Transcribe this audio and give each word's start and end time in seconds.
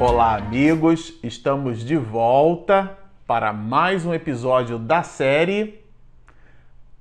Olá, 0.00 0.36
amigos! 0.36 1.12
Estamos 1.22 1.84
de 1.84 1.94
volta 1.94 2.96
para 3.26 3.52
mais 3.52 4.06
um 4.06 4.14
episódio 4.14 4.78
da 4.78 5.02
série 5.02 5.84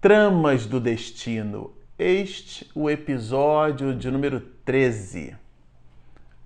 Tramas 0.02 0.66
do 0.66 0.82
Destino. 0.82 1.72
Este 1.98 2.70
o 2.76 2.90
episódio 2.90 3.96
de 3.96 4.12
número 4.12 4.42
13. 4.66 5.34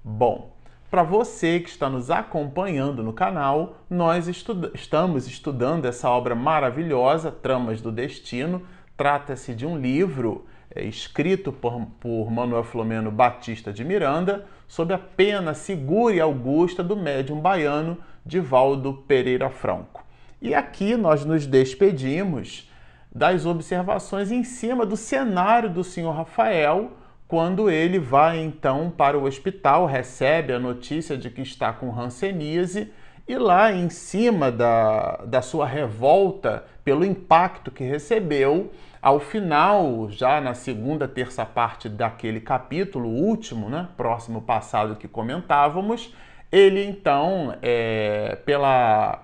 Bom, 0.04 0.56
para 0.92 1.02
você 1.02 1.60
que 1.60 1.70
está 1.70 1.90
nos 1.90 2.12
acompanhando 2.12 3.02
no 3.02 3.14
canal, 3.14 3.78
nós 3.90 4.28
estuda 4.28 4.70
estamos 4.76 5.26
estudando 5.26 5.86
essa 5.86 6.08
obra 6.08 6.36
maravilhosa, 6.36 7.32
Tramas 7.32 7.82
do 7.82 7.92
Destino. 7.92 8.62
Trata-se 8.96 9.56
de 9.56 9.66
um 9.66 9.76
livro 9.76 10.46
é, 10.70 10.84
escrito 10.84 11.52
por, 11.52 11.84
por 12.00 12.30
Manuel 12.30 12.64
Flomeno 12.64 13.10
Batista 13.10 13.74
de 13.74 13.84
Miranda, 13.84 14.46
sob 14.68 14.94
a 14.94 14.98
pena 14.98 15.54
segura 15.54 16.16
e 16.16 16.20
augusta 16.20 16.84
do 16.84 16.96
médium 16.96 17.40
baiano 17.40 17.98
Divaldo 18.26 19.04
Pereira 19.08 19.50
Franco. 19.50 20.04
E 20.42 20.54
aqui 20.54 20.96
nós 20.96 21.26
nos 21.26 21.46
despedimos 21.46 22.70
das 23.14 23.46
observações 23.46 24.32
em 24.32 24.44
cima 24.44 24.86
do 24.86 24.98
cenário 24.98 25.70
do 25.70 25.84
senhor 25.84 26.12
Rafael, 26.12 26.92
quando 27.28 27.70
ele 27.70 28.00
vai 28.00 28.40
então 28.40 28.92
para 28.96 29.18
o 29.18 29.24
hospital, 29.24 29.86
recebe 29.86 30.54
a 30.54 30.60
notícia 30.60 31.18
de 31.18 31.30
que 31.30 31.42
está 31.42 31.72
com 31.72 31.98
hanseníase 31.98 32.92
e 33.28 33.38
lá 33.38 33.72
em 33.72 33.90
cima 33.90 34.52
da, 34.52 35.18
da 35.26 35.42
sua 35.42 35.66
revolta 35.66 36.66
pelo 36.84 37.06
impacto 37.06 37.72
que 37.72 37.84
recebeu, 37.84 38.72
ao 39.04 39.20
final, 39.20 40.10
já 40.10 40.40
na 40.40 40.54
segunda 40.54 41.10
terça 41.10 41.46
parte 41.46 41.90
daquele 41.90 42.40
capítulo, 42.40 43.10
último, 43.10 43.70
né, 43.70 43.90
próximo 43.98 44.42
passado 44.42 44.96
que 44.96 45.10
comentávamos, 45.10 46.16
ele 46.50 46.86
então, 46.86 47.54
é, 47.62 48.38
pela, 48.46 49.22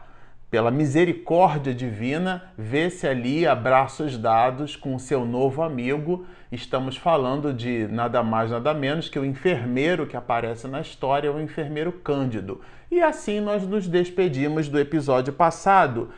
pela 0.52 0.70
misericórdia 0.70 1.74
divina, 1.74 2.52
vê-se 2.58 3.08
ali 3.08 3.48
abraços 3.48 4.18
dados 4.18 4.76
com 4.76 5.00
seu 5.00 5.24
novo 5.24 5.64
amigo. 5.64 6.26
Estamos 6.52 6.98
falando 6.98 7.54
de 7.54 7.88
nada 7.88 8.22
mais, 8.22 8.52
nada 8.52 8.74
menos 8.74 9.08
que 9.08 9.18
o 9.18 9.24
enfermeiro 9.24 10.06
que 10.06 10.18
aparece 10.18 10.68
na 10.68 10.82
história, 10.82 11.32
o 11.32 11.40
enfermeiro 11.40 11.94
Cândido. 11.94 12.60
E 12.92 13.02
assim 13.02 13.40
nós 13.40 13.66
nos 13.66 13.88
despedimos 13.88 14.68
do 14.68 14.78
episódio 14.78 15.32
passado 15.32 16.10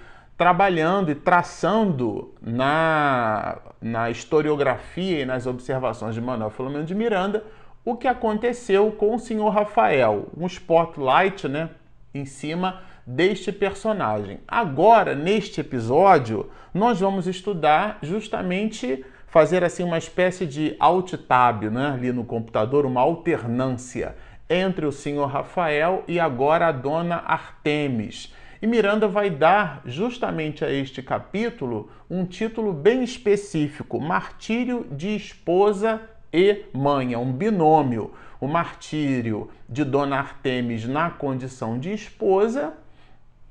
trabalhando 0.42 1.12
e 1.12 1.14
traçando 1.14 2.34
na, 2.42 3.60
na 3.80 4.10
historiografia 4.10 5.20
e 5.20 5.26
nas 5.26 5.46
observações 5.46 6.16
de 6.16 6.22
Manuel 6.22 6.50
Filomeno 6.50 6.84
de 6.84 6.96
Miranda 6.96 7.44
o 7.86 7.96
que 7.96 8.08
aconteceu 8.08 8.92
com 8.92 9.14
o 9.14 9.20
senhor 9.20 9.50
Rafael, 9.50 10.30
um 10.36 10.48
spotlight 10.48 11.48
né, 11.48 11.70
em 12.12 12.26
cima 12.26 12.82
deste 13.06 13.52
personagem. 13.52 14.40
Agora, 14.48 15.14
neste 15.14 15.62
episódio, 15.62 16.50
nós 16.74 17.00
vamos 17.00 17.28
estudar 17.28 18.00
justamente 18.02 19.06
fazer 19.28 19.64
assim 19.64 19.84
uma 19.84 20.00
espécie 20.00 20.48
de 20.48 20.76
alt 20.80 21.14
tab 21.28 21.66
né, 21.66 21.92
ali 21.94 22.12
no 22.12 22.26
computador, 22.26 22.88
uma 22.88 23.02
alternância 23.02 24.16
entre 24.50 24.88
o 24.88 24.92
senhor 24.92 25.28
Rafael 25.28 26.04
e 26.08 26.20
agora 26.20 26.70
a 26.70 26.72
dona 26.72 27.18
Artemis 27.28 28.34
e 28.62 28.68
Miranda 28.68 29.08
vai 29.08 29.30
dar 29.30 29.82
justamente 29.86 30.64
a 30.64 30.72
este 30.72 31.02
capítulo 31.02 31.90
um 32.10 32.26
título 32.26 32.72
bem 32.72 33.04
específico: 33.04 34.00
Martírio 34.00 34.86
de 34.92 35.16
Esposa 35.16 36.02
e 36.32 36.66
Mãe, 36.72 37.14
é 37.14 37.18
um 37.18 37.32
binômio. 37.32 38.14
O 38.40 38.48
martírio 38.48 39.50
de 39.68 39.84
Dona 39.84 40.18
Artemis 40.18 40.88
na 40.88 41.10
condição 41.10 41.78
de 41.78 41.92
esposa, 41.92 42.74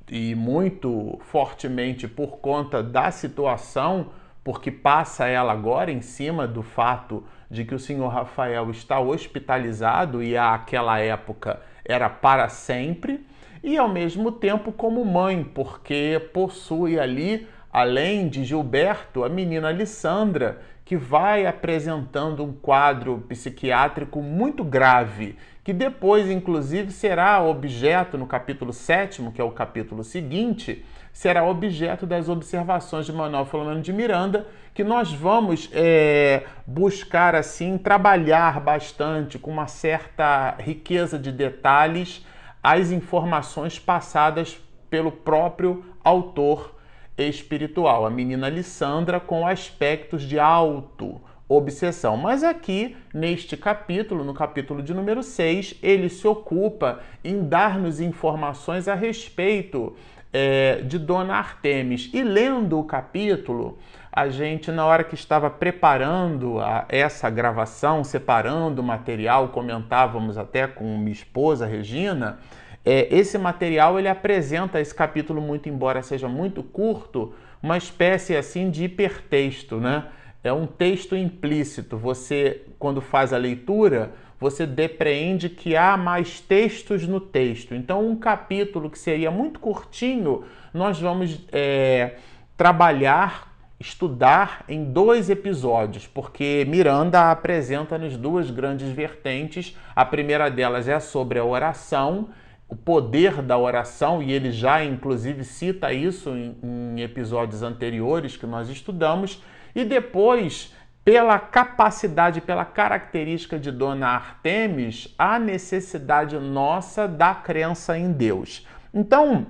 e 0.08 0.34
muito 0.34 1.18
fortemente 1.22 2.08
por 2.08 2.38
conta 2.38 2.82
da 2.82 3.10
situação, 3.10 4.10
porque 4.42 4.70
passa 4.70 5.26
ela 5.26 5.52
agora 5.52 5.92
em 5.92 6.00
cima 6.00 6.46
do 6.46 6.62
fato 6.62 7.24
de 7.48 7.64
que 7.64 7.74
o 7.74 7.78
senhor 7.78 8.08
Rafael 8.08 8.70
está 8.70 8.98
hospitalizado 8.98 10.22
e 10.22 10.36
àquela 10.36 10.98
época 10.98 11.60
era 11.84 12.08
para 12.08 12.48
sempre 12.48 13.24
e 13.62 13.76
ao 13.76 13.88
mesmo 13.88 14.32
tempo 14.32 14.72
como 14.72 15.04
mãe, 15.04 15.44
porque 15.44 16.20
possui 16.32 16.98
ali, 16.98 17.46
além 17.72 18.28
de 18.28 18.44
Gilberto, 18.44 19.22
a 19.22 19.28
menina 19.28 19.68
Alessandra, 19.68 20.60
que 20.84 20.96
vai 20.96 21.46
apresentando 21.46 22.42
um 22.42 22.52
quadro 22.52 23.24
psiquiátrico 23.28 24.20
muito 24.20 24.64
grave, 24.64 25.36
que 25.62 25.72
depois, 25.72 26.28
inclusive, 26.28 26.90
será 26.90 27.40
objeto 27.42 28.18
no 28.18 28.26
capítulo 28.26 28.72
7, 28.72 29.22
que 29.32 29.40
é 29.40 29.44
o 29.44 29.52
capítulo 29.52 30.02
seguinte, 30.02 30.84
será 31.12 31.44
objeto 31.44 32.06
das 32.06 32.28
observações 32.28 33.06
de 33.06 33.12
Manuel 33.12 33.44
Filomeno 33.44 33.80
de 33.80 33.92
Miranda, 33.92 34.46
que 34.74 34.82
nós 34.82 35.12
vamos 35.12 35.70
é, 35.72 36.44
buscar 36.66 37.34
assim 37.34 37.76
trabalhar 37.76 38.58
bastante 38.60 39.38
com 39.38 39.50
uma 39.50 39.66
certa 39.66 40.56
riqueza 40.58 41.18
de 41.18 41.30
detalhes 41.30 42.24
as 42.62 42.90
informações 42.90 43.78
passadas 43.78 44.58
pelo 44.88 45.12
próprio 45.12 45.84
autor 46.02 46.74
espiritual, 47.16 48.06
a 48.06 48.10
menina 48.10 48.48
Lissandra, 48.48 49.20
com 49.20 49.46
aspectos 49.46 50.22
de 50.22 50.38
auto 50.38 51.20
obsessão. 51.48 52.16
Mas 52.16 52.44
aqui, 52.44 52.96
neste 53.12 53.56
capítulo, 53.56 54.22
no 54.22 54.32
capítulo 54.32 54.82
de 54.82 54.94
número 54.94 55.22
6, 55.22 55.74
ele 55.82 56.08
se 56.08 56.26
ocupa 56.26 57.00
em 57.24 57.42
dar-nos 57.42 58.00
informações 58.00 58.86
a 58.86 58.94
respeito 58.94 59.96
é, 60.32 60.76
de 60.82 60.98
Dona 60.98 61.34
Artemis. 61.34 62.10
E 62.12 62.22
lendo 62.22 62.78
o 62.78 62.84
capítulo, 62.84 63.78
a 64.12 64.28
gente, 64.28 64.70
na 64.70 64.84
hora 64.84 65.04
que 65.04 65.14
estava 65.14 65.48
preparando 65.48 66.60
a, 66.60 66.84
essa 66.88 67.30
gravação, 67.30 68.02
separando 68.02 68.82
o 68.82 68.84
material, 68.84 69.48
comentávamos 69.48 70.36
até 70.36 70.66
com 70.66 70.98
minha 70.98 71.12
esposa, 71.12 71.66
Regina, 71.66 72.38
é, 72.84 73.14
esse 73.14 73.36
material 73.38 73.98
ele 73.98 74.08
apresenta 74.08 74.80
esse 74.80 74.94
capítulo, 74.94 75.40
muito 75.40 75.68
embora 75.68 76.02
seja 76.02 76.28
muito 76.28 76.62
curto, 76.62 77.34
uma 77.62 77.76
espécie 77.76 78.34
assim 78.34 78.70
de 78.70 78.84
hipertexto, 78.84 79.76
né? 79.76 80.06
É 80.42 80.50
um 80.50 80.66
texto 80.66 81.14
implícito. 81.14 81.98
Você, 81.98 82.62
quando 82.78 83.02
faz 83.02 83.34
a 83.34 83.36
leitura, 83.36 84.12
você 84.40 84.66
depreende 84.66 85.48
que 85.50 85.76
há 85.76 85.96
mais 85.96 86.40
textos 86.40 87.06
no 87.06 87.20
texto. 87.20 87.74
Então, 87.74 88.06
um 88.06 88.16
capítulo 88.16 88.88
que 88.88 88.98
seria 88.98 89.30
muito 89.30 89.60
curtinho, 89.60 90.44
nós 90.72 90.98
vamos 90.98 91.38
é, 91.52 92.16
trabalhar, 92.56 93.54
estudar 93.78 94.64
em 94.68 94.84
dois 94.84 95.28
episódios, 95.28 96.06
porque 96.06 96.66
Miranda 96.66 97.30
apresenta-nos 97.30 98.16
duas 98.16 98.50
grandes 98.50 98.88
vertentes. 98.88 99.76
A 99.94 100.04
primeira 100.04 100.50
delas 100.50 100.88
é 100.88 100.98
sobre 100.98 101.38
a 101.38 101.44
oração 101.44 102.30
o 102.70 102.76
poder 102.76 103.42
da 103.42 103.58
oração, 103.58 104.22
e 104.22 104.30
ele 104.32 104.52
já 104.52 104.84
inclusive 104.84 105.42
cita 105.42 105.92
isso 105.92 106.30
em, 106.30 106.56
em 106.62 107.00
episódios 107.02 107.64
anteriores 107.64 108.36
que 108.36 108.46
nós 108.46 108.68
estudamos, 108.68 109.42
e 109.74 109.84
depois 109.84 110.72
pela 111.10 111.40
capacidade, 111.40 112.40
pela 112.40 112.64
característica 112.64 113.58
de 113.58 113.72
Dona 113.72 114.06
Artemis, 114.10 115.12
a 115.18 115.40
necessidade 115.40 116.38
nossa 116.38 117.08
da 117.08 117.34
crença 117.34 117.98
em 117.98 118.12
Deus. 118.12 118.64
Então, 118.94 119.48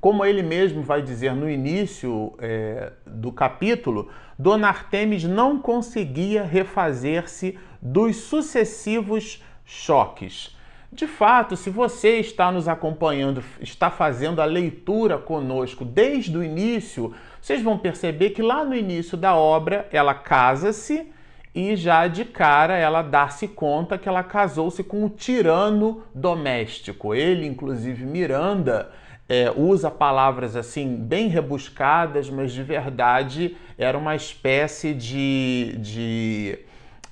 como 0.00 0.24
ele 0.24 0.40
mesmo 0.40 0.80
vai 0.80 1.02
dizer 1.02 1.34
no 1.34 1.50
início 1.50 2.32
é, 2.38 2.92
do 3.04 3.32
capítulo, 3.32 4.08
Dona 4.38 4.68
Artemis 4.68 5.24
não 5.24 5.58
conseguia 5.58 6.44
refazer-se 6.44 7.58
dos 7.82 8.14
sucessivos 8.14 9.42
choques. 9.64 10.56
De 10.92 11.08
fato, 11.08 11.56
se 11.56 11.70
você 11.70 12.20
está 12.20 12.52
nos 12.52 12.68
acompanhando, 12.68 13.42
está 13.60 13.90
fazendo 13.90 14.40
a 14.40 14.44
leitura 14.44 15.18
conosco 15.18 15.84
desde 15.84 16.38
o 16.38 16.44
início, 16.44 17.12
vocês 17.40 17.62
vão 17.62 17.78
perceber 17.78 18.30
que 18.30 18.42
lá 18.42 18.64
no 18.64 18.74
início 18.74 19.16
da 19.16 19.34
obra 19.34 19.88
ela 19.92 20.14
casa-se 20.14 21.10
e 21.54 21.74
já 21.76 22.06
de 22.06 22.24
cara 22.24 22.76
ela 22.76 23.02
dá-se 23.02 23.48
conta 23.48 23.98
que 23.98 24.08
ela 24.08 24.22
casou-se 24.22 24.84
com 24.84 25.04
um 25.04 25.08
tirano 25.08 26.02
doméstico. 26.14 27.14
Ele, 27.14 27.46
inclusive 27.46 28.04
Miranda, 28.04 28.90
é, 29.28 29.52
usa 29.54 29.90
palavras 29.90 30.56
assim 30.56 30.96
bem 30.96 31.28
rebuscadas, 31.28 32.30
mas 32.30 32.52
de 32.52 32.62
verdade 32.62 33.56
era 33.76 33.96
uma 33.96 34.16
espécie 34.16 34.94
de, 34.94 35.76
de 35.78 36.58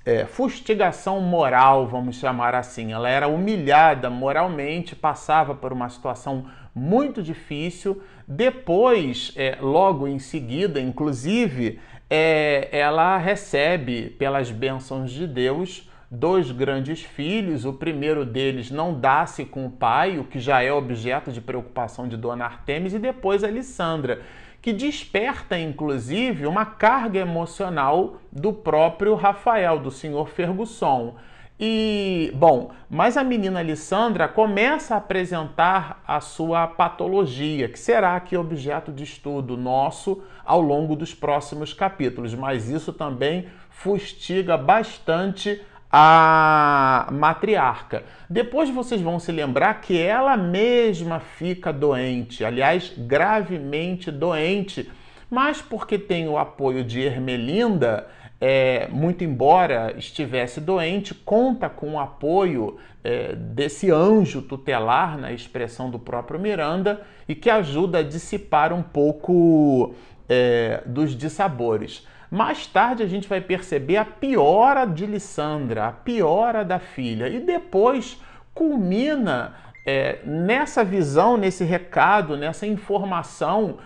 é, 0.05 0.25
fustigação 0.25 1.21
moral, 1.21 1.87
vamos 1.87 2.17
chamar 2.17 2.55
assim. 2.55 2.93
Ela 2.93 3.11
era 3.11 3.29
humilhada 3.29 4.09
moralmente, 4.09 4.97
passava 4.97 5.55
por 5.55 5.73
uma 5.73 5.89
situação 5.89 6.47
muito 6.77 7.23
difícil. 7.23 8.03
Depois, 8.29 9.33
é, 9.35 9.57
logo 9.59 10.07
em 10.07 10.19
seguida, 10.19 10.79
inclusive, 10.79 11.81
é, 12.11 12.69
ela 12.71 13.17
recebe, 13.17 14.11
pelas 14.11 14.51
bênçãos 14.51 15.11
de 15.11 15.27
Deus, 15.27 15.91
dois 16.11 16.51
grandes 16.53 17.03
filhos, 17.03 17.65
o 17.65 17.73
primeiro 17.73 18.27
deles 18.27 18.71
não 18.71 18.93
dá-se 18.93 19.47
com 19.47 19.65
o 19.65 19.71
pai, 19.71 20.19
o 20.19 20.25
que 20.25 20.39
já 20.39 20.63
é 20.63 20.71
objeto 20.71 21.33
de 21.33 21.41
preocupação 21.41 22.07
de 22.07 22.17
Dona 22.17 22.45
Artemis, 22.45 22.93
e 22.93 22.99
depois 22.99 23.43
Alessandra, 23.43 24.21
que 24.61 24.73
desperta 24.73 25.59
inclusive 25.59 26.47
uma 26.47 26.67
carga 26.67 27.21
emocional 27.21 28.19
do 28.31 28.53
próprio 28.53 29.15
Rafael, 29.15 29.79
do 29.79 29.91
senhor 29.91 30.29
Fergusson. 30.29 31.17
E, 31.59 32.31
bom, 32.35 32.71
mas 32.91 33.17
a 33.17 33.25
menina 33.25 33.61
Alessandra 33.61 34.29
começa 34.29 34.95
a 34.95 34.99
apresentar 34.99 36.03
a 36.07 36.21
sua 36.21 36.67
patologia, 36.67 37.67
que 37.67 37.79
será 37.79 38.15
aqui 38.15 38.37
objeto 38.37 38.93
de 38.93 39.05
estudo 39.05 39.57
nosso 39.57 40.23
ao 40.45 40.61
longo 40.61 40.95
dos 40.95 41.15
próximos 41.15 41.73
capítulos, 41.73 42.35
mas 42.35 42.69
isso 42.69 42.93
também 42.93 43.47
fustiga 43.71 44.57
bastante 44.59 45.63
a 45.91 47.09
matriarca. 47.11 48.05
Depois 48.29 48.69
vocês 48.69 49.01
vão 49.01 49.19
se 49.19 49.33
lembrar 49.33 49.81
que 49.81 49.99
ela 49.99 50.37
mesma 50.37 51.21
fica 51.21 51.73
doente, 51.73 52.45
aliás, 52.45 52.93
gravemente 52.99 54.11
doente, 54.11 54.91
mas 55.31 55.63
porque 55.63 55.99
tem 55.99 56.29
o 56.29 56.37
apoio 56.37 56.85
de 56.85 57.01
Ermelinda, 57.01 58.07
é, 58.41 58.89
muito 58.91 59.25
embora 59.25 59.95
estivesse 59.97 60.61
doente, 60.61 61.15
conta 61.15 61.69
com 61.69 61.95
o 61.95 61.99
apoio 61.99 62.77
é, 63.03 63.35
desse 63.35 63.91
anjo 63.91 64.43
tutelar, 64.43 65.17
na 65.17 65.33
expressão 65.33 65.91
do 65.91 65.99
próprio 65.99 66.39
Miranda, 66.39 67.01
e 67.29 67.35
que 67.35 67.49
ajuda 67.49 67.99
a 67.99 68.03
dissipar 68.03 68.73
um 68.73 68.83
pouco 68.83 69.95
é, 70.29 70.83
dos 70.85 71.17
dissabores. 71.17 72.07
Mais 72.31 72.67
tarde 72.67 73.03
a 73.03 73.07
gente 73.07 73.29
vai 73.29 73.41
perceber 73.41 73.97
a 73.97 74.05
piora 74.05 74.85
de 74.85 75.07
Lissandra, 75.07 75.87
a 75.87 75.93
piora 75.93 76.65
da 76.65 76.79
filha, 76.79 77.29
e 77.29 77.41
depois 77.41 78.21
culmina 78.53 79.55
é, 79.87 80.19
nessa 80.25 80.85
visão, 80.85 81.37
nesse 81.37 81.65
recado, 81.65 82.37
nessa 82.37 82.67
informação 82.67 83.79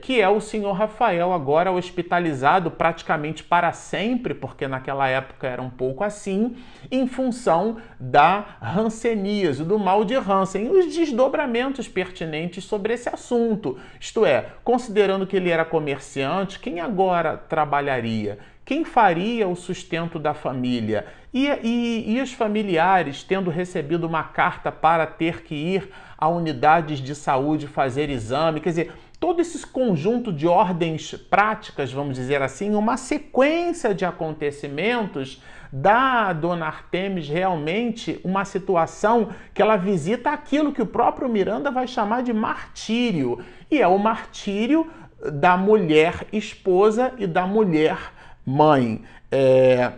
que 0.00 0.20
é 0.20 0.28
o 0.28 0.40
senhor 0.40 0.72
Rafael, 0.72 1.32
agora 1.32 1.72
hospitalizado 1.72 2.70
praticamente 2.70 3.42
para 3.42 3.72
sempre, 3.72 4.32
porque 4.32 4.68
naquela 4.68 5.08
época 5.08 5.48
era 5.48 5.60
um 5.60 5.70
pouco 5.70 6.04
assim, 6.04 6.56
em 6.90 7.08
função 7.08 7.78
da 7.98 8.56
ranceníase, 8.60 9.64
do 9.64 9.78
mal 9.78 10.04
de 10.04 10.14
Hansen, 10.14 10.66
e 10.66 10.68
os 10.68 10.94
desdobramentos 10.94 11.88
pertinentes 11.88 12.64
sobre 12.64 12.94
esse 12.94 13.08
assunto. 13.08 13.76
Isto 13.98 14.24
é, 14.24 14.46
considerando 14.62 15.26
que 15.26 15.36
ele 15.36 15.50
era 15.50 15.64
comerciante, 15.64 16.60
quem 16.60 16.78
agora 16.78 17.36
trabalharia? 17.36 18.38
Quem 18.64 18.82
faria 18.82 19.46
o 19.46 19.54
sustento 19.54 20.18
da 20.18 20.32
família? 20.32 21.04
E, 21.34 21.48
e, 21.62 22.14
e, 22.14 22.22
os 22.22 22.32
familiares, 22.32 23.22
tendo 23.22 23.50
recebido 23.50 24.06
uma 24.06 24.22
carta 24.22 24.72
para 24.72 25.06
ter 25.06 25.42
que 25.42 25.54
ir 25.54 25.90
a 26.16 26.28
unidades 26.28 27.00
de 27.00 27.14
saúde 27.14 27.66
fazer 27.66 28.08
exame, 28.08 28.60
quer 28.60 28.70
dizer, 28.70 28.92
todo 29.24 29.40
esse 29.40 29.66
conjunto 29.66 30.30
de 30.30 30.46
ordens 30.46 31.14
práticas, 31.14 31.90
vamos 31.90 32.14
dizer 32.14 32.42
assim, 32.42 32.74
uma 32.74 32.98
sequência 32.98 33.94
de 33.94 34.04
acontecimentos 34.04 35.42
dá 35.72 36.28
a 36.28 36.32
Dona 36.34 36.66
Artemis 36.66 37.26
realmente 37.26 38.20
uma 38.22 38.44
situação 38.44 39.30
que 39.54 39.62
ela 39.62 39.78
visita 39.78 40.28
aquilo 40.28 40.74
que 40.74 40.82
o 40.82 40.86
próprio 40.86 41.26
Miranda 41.26 41.70
vai 41.70 41.86
chamar 41.86 42.22
de 42.22 42.34
martírio, 42.34 43.42
e 43.70 43.80
é 43.80 43.88
o 43.88 43.98
martírio 43.98 44.92
da 45.32 45.56
mulher 45.56 46.26
esposa 46.30 47.14
e 47.16 47.26
da 47.26 47.46
mulher 47.46 47.96
mãe. 48.44 49.04
É... 49.32 49.90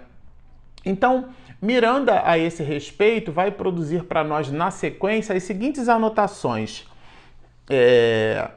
Então, 0.84 1.30
Miranda, 1.60 2.22
a 2.24 2.38
esse 2.38 2.62
respeito, 2.62 3.32
vai 3.32 3.50
produzir 3.50 4.04
para 4.04 4.22
nós 4.22 4.52
na 4.52 4.70
sequência 4.70 5.34
as 5.34 5.42
seguintes 5.42 5.88
anotações. 5.88 6.86
É 7.68 8.50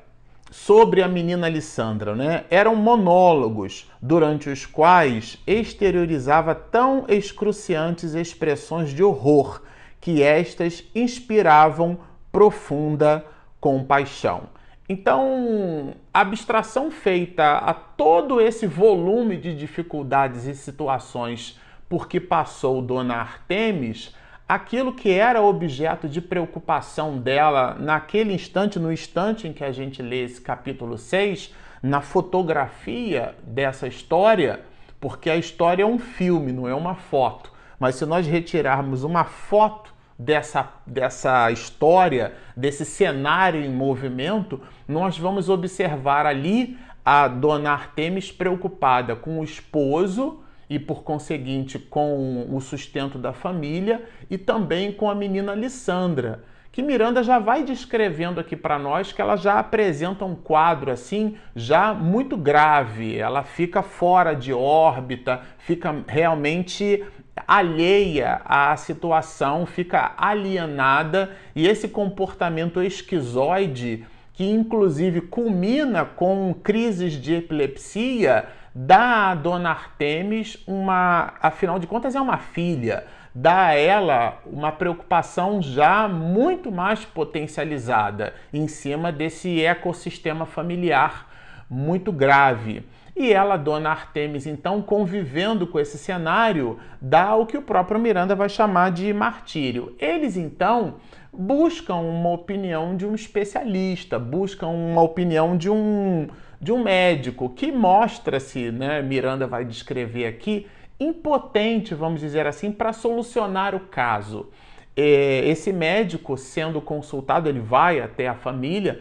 sobre 0.50 1.02
a 1.02 1.08
menina 1.08 1.48
Alessandra, 1.48 2.16
né? 2.16 2.46
Eram 2.50 2.76
monólogos 2.76 3.90
durante 4.02 4.50
os 4.50 4.66
quais 4.66 5.38
exteriorizava 5.46 6.56
tão 6.56 7.06
excruciantes 7.08 8.14
expressões 8.14 8.90
de 8.90 9.04
horror 9.04 9.62
que 10.02 10.24
estas 10.24 10.84
inspiravam 10.96 12.00
profunda 12.32 13.26
compaixão. 13.60 14.44
Então, 14.88 15.94
a 16.12 16.22
abstração 16.22 16.90
feita 16.90 17.58
a 17.58 17.74
todo 17.74 18.42
esse 18.42 18.66
volume 18.66 19.38
de 19.38 19.56
dificuldades 19.56 20.46
e 20.46 20.56
situações 20.56 21.60
por 21.88 22.08
que 22.08 22.20
passou 22.20 22.82
Dona 22.82 23.16
Artemis 23.16 24.16
aquilo 24.50 24.92
que 24.92 25.12
era 25.12 25.44
objeto 25.44 26.10
de 26.10 26.20
preocupação 26.20 27.20
dela 27.20 27.78
naquele 27.80 28.34
instante, 28.34 28.80
no 28.80 28.92
instante 28.92 29.48
em 29.48 29.54
que 29.54 29.64
a 29.64 29.72
gente 29.72 30.02
lê 30.02 30.24
esse 30.24 30.42
capítulo 30.42 30.98
6, 30.98 31.54
na 31.84 32.02
fotografia 32.02 33.36
dessa 33.44 33.88
história, 33.88 34.62
porque 35.00 35.30
a 35.30 35.38
história 35.38 35.84
é 35.84 35.86
um 35.86 36.00
filme, 36.00 36.52
não 36.52 36.68
é 36.68 36.74
uma 36.74 36.96
foto. 36.96 37.54
Mas 37.80 37.94
se 37.96 38.08
nós 38.08 38.26
retirarmos 38.26 39.04
uma 39.04 39.24
foto 39.24 39.94
dessa, 40.18 40.68
dessa 40.84 41.52
história, 41.52 42.34
desse 42.58 42.84
cenário 42.86 43.64
em 43.64 43.70
movimento, 43.70 44.60
nós 44.88 45.16
vamos 45.16 45.48
observar 45.48 46.26
ali 46.26 46.76
a 47.06 47.28
dona 47.28 47.72
Artemis 47.72 48.32
preocupada 48.32 49.16
com 49.16 49.40
o 49.40 49.44
esposo 49.44 50.44
e, 50.70 50.78
por 50.78 51.04
conseguinte, 51.04 51.80
com 51.80 52.48
o 52.54 52.62
sustento 52.62 53.18
da 53.18 53.34
família 53.34 54.04
e 54.30 54.38
também 54.38 54.92
com 54.92 55.10
a 55.10 55.16
menina 55.16 55.56
Lissandra, 55.56 56.44
que 56.72 56.84
Miranda 56.84 57.24
já 57.24 57.40
vai 57.40 57.64
descrevendo 57.64 58.40
aqui 58.40 58.56
para 58.56 58.78
nós 58.78 59.12
que 59.12 59.20
ela 59.20 59.36
já 59.36 59.58
apresenta 59.58 60.24
um 60.24 60.36
quadro 60.36 60.92
assim 60.92 61.36
já 61.56 61.94
muito 61.94 62.38
grave, 62.38 63.18
ela 63.18 63.44
fica 63.44 63.82
fora 63.82 64.36
de 64.36 64.54
órbita, 64.54 65.42
fica 65.58 66.04
realmente 66.08 67.04
alheia 67.48 68.42
à 68.46 68.76
situação, 68.78 69.66
fica 69.66 70.14
alienada 70.18 71.32
e 71.56 71.68
esse 71.68 71.88
comportamento 71.88 72.82
esquizoide 72.84 74.06
que 74.34 74.50
inclusive 74.50 75.22
culmina 75.22 76.06
com 76.06 76.54
crises 76.64 77.14
de 77.14 77.36
epilepsia 77.36 78.48
dá 78.82 79.32
a 79.32 79.36
dona 79.36 79.72
Artemis 79.72 80.58
uma, 80.66 81.34
afinal 81.42 81.78
de 81.80 81.86
contas, 81.86 82.16
é 82.16 82.22
uma 82.22 82.38
filha, 82.38 83.06
dá 83.36 83.66
a 83.66 83.76
ela 83.76 84.40
uma 84.46 84.72
preocupação 84.72 85.62
já 85.62 86.08
muito 86.08 86.72
mais 86.72 87.04
potencializada 87.04 88.34
em 88.54 88.70
cima 88.70 89.12
desse 89.12 89.62
ecossistema 89.66 90.46
familiar 90.46 91.28
muito 91.70 92.10
grave. 92.10 92.86
E 93.18 93.34
ela, 93.34 93.58
dona 93.58 93.90
Artemis, 93.90 94.48
então, 94.48 94.82
convivendo 94.82 95.68
com 95.68 95.78
esse 95.78 95.98
cenário, 95.98 96.80
dá 97.02 97.36
o 97.36 97.46
que 97.46 97.58
o 97.58 97.62
próprio 97.62 98.00
Miranda 98.00 98.34
vai 98.34 98.48
chamar 98.48 98.92
de 98.92 99.12
martírio. 99.14 99.94
Eles, 100.00 100.38
então, 100.38 100.96
buscam 101.34 101.96
uma 101.96 102.30
opinião 102.30 102.96
de 102.96 103.06
um 103.06 103.14
especialista, 103.14 104.18
buscam 104.18 104.68
uma 104.68 105.02
opinião 105.02 105.58
de 105.58 105.70
um 105.70 106.30
de 106.62 106.72
um 106.72 106.84
médico 106.84 107.50
que 107.50 107.72
mostra-se, 107.72 108.72
né, 108.72 109.02
Miranda 109.02 109.48
vai 109.48 109.64
descrever 109.64 110.26
aqui, 110.26 110.68
impotente, 111.00 111.96
vamos 111.96 112.20
dizer 112.20 112.46
assim, 112.46 112.72
para 112.72 112.92
solucionar 112.92 113.74
o 113.74 113.80
caso. 113.80 114.50
É, 114.96 115.48
esse 115.48 115.72
médico, 115.72 116.36
sendo 116.38 116.82
consultado, 116.82 117.48
ele 117.48 117.62
vai 117.62 118.02
até 118.02 118.28
a 118.28 118.36
família, 118.36 119.00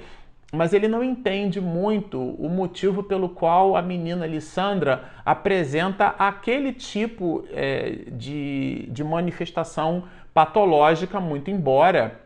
mas 0.53 0.73
ele 0.73 0.87
não 0.87 1.03
entende 1.03 1.61
muito 1.61 2.19
o 2.19 2.49
motivo 2.49 3.03
pelo 3.03 3.29
qual 3.29 3.77
a 3.77 3.83
menina 3.83 4.25
Alessandra 4.25 5.11
apresenta 5.25 6.15
aquele 6.19 6.73
tipo 6.73 7.45
é, 7.51 8.05
de, 8.13 8.89
de 8.91 9.03
manifestação 9.03 10.05
patológica, 10.33 11.19
muito 11.19 11.51
embora 11.51 12.21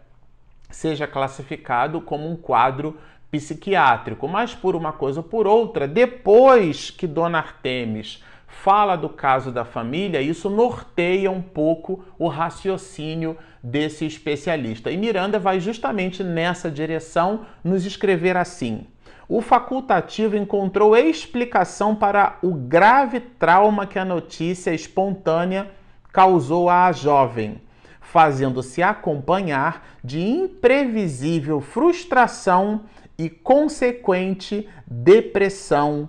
seja 0.70 1.06
classificado 1.06 2.00
como 2.00 2.28
um 2.28 2.36
quadro 2.36 2.96
psiquiátrico, 3.32 4.28
mas 4.28 4.54
por 4.54 4.76
uma 4.76 4.92
coisa 4.92 5.20
ou 5.20 5.24
por 5.24 5.46
outra, 5.46 5.88
depois 5.88 6.90
que 6.90 7.06
Dona 7.06 7.38
Artemis 7.38 8.22
fala 8.46 8.94
do 8.94 9.08
caso 9.08 9.50
da 9.50 9.64
família, 9.64 10.20
isso 10.20 10.50
norteia 10.50 11.30
um 11.30 11.40
pouco 11.40 12.04
o 12.18 12.28
raciocínio 12.28 13.36
desse 13.62 14.04
especialista. 14.04 14.90
E 14.90 14.98
Miranda 14.98 15.38
vai 15.38 15.58
justamente 15.58 16.22
nessa 16.22 16.70
direção 16.70 17.46
nos 17.64 17.86
escrever 17.86 18.36
assim: 18.36 18.86
o 19.26 19.40
facultativo 19.40 20.36
encontrou 20.36 20.94
explicação 20.94 21.96
para 21.96 22.36
o 22.42 22.52
grave 22.52 23.18
trauma 23.18 23.86
que 23.86 23.98
a 23.98 24.04
notícia 24.04 24.74
espontânea 24.74 25.70
causou 26.12 26.68
à 26.68 26.92
jovem, 26.92 27.62
fazendo-se 28.02 28.82
acompanhar 28.82 29.86
de 30.04 30.20
imprevisível 30.20 31.62
frustração 31.62 32.82
e 33.18 33.28
consequente 33.28 34.68
depressão 34.86 36.08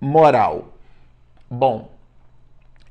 moral. 0.00 0.74
Bom, 1.50 1.90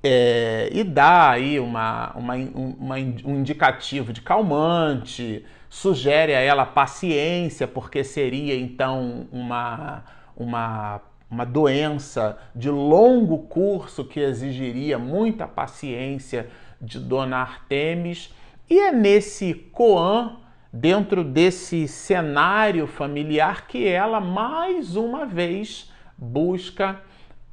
é, 0.07 0.69
e 0.71 0.83
dá 0.83 1.31
aí 1.31 1.59
uma, 1.59 2.11
uma, 2.15 2.35
uma, 2.35 2.95
um 2.95 3.39
indicativo 3.39 4.13
de 4.13 4.21
calmante, 4.21 5.43
sugere 5.67 6.35
a 6.35 6.39
ela 6.39 6.63
paciência, 6.63 7.67
porque 7.67 8.03
seria 8.03 8.55
então 8.55 9.27
uma, 9.31 10.03
uma, 10.37 11.01
uma 11.29 11.43
doença 11.43 12.37
de 12.55 12.69
longo 12.69 13.39
curso 13.47 14.05
que 14.05 14.19
exigiria 14.19 14.99
muita 14.99 15.47
paciência 15.47 16.49
de 16.79 16.99
Dona 16.99 17.37
Artemis. 17.37 18.31
E 18.69 18.79
é 18.79 18.91
nesse 18.91 19.53
Coan, 19.53 20.37
dentro 20.75 21.23
desse 21.23 21.87
cenário 21.87 22.85
familiar, 22.85 23.65
que 23.65 23.87
ela 23.87 24.19
mais 24.19 24.97
uma 24.97 25.25
vez 25.25 25.89
busca 26.17 26.99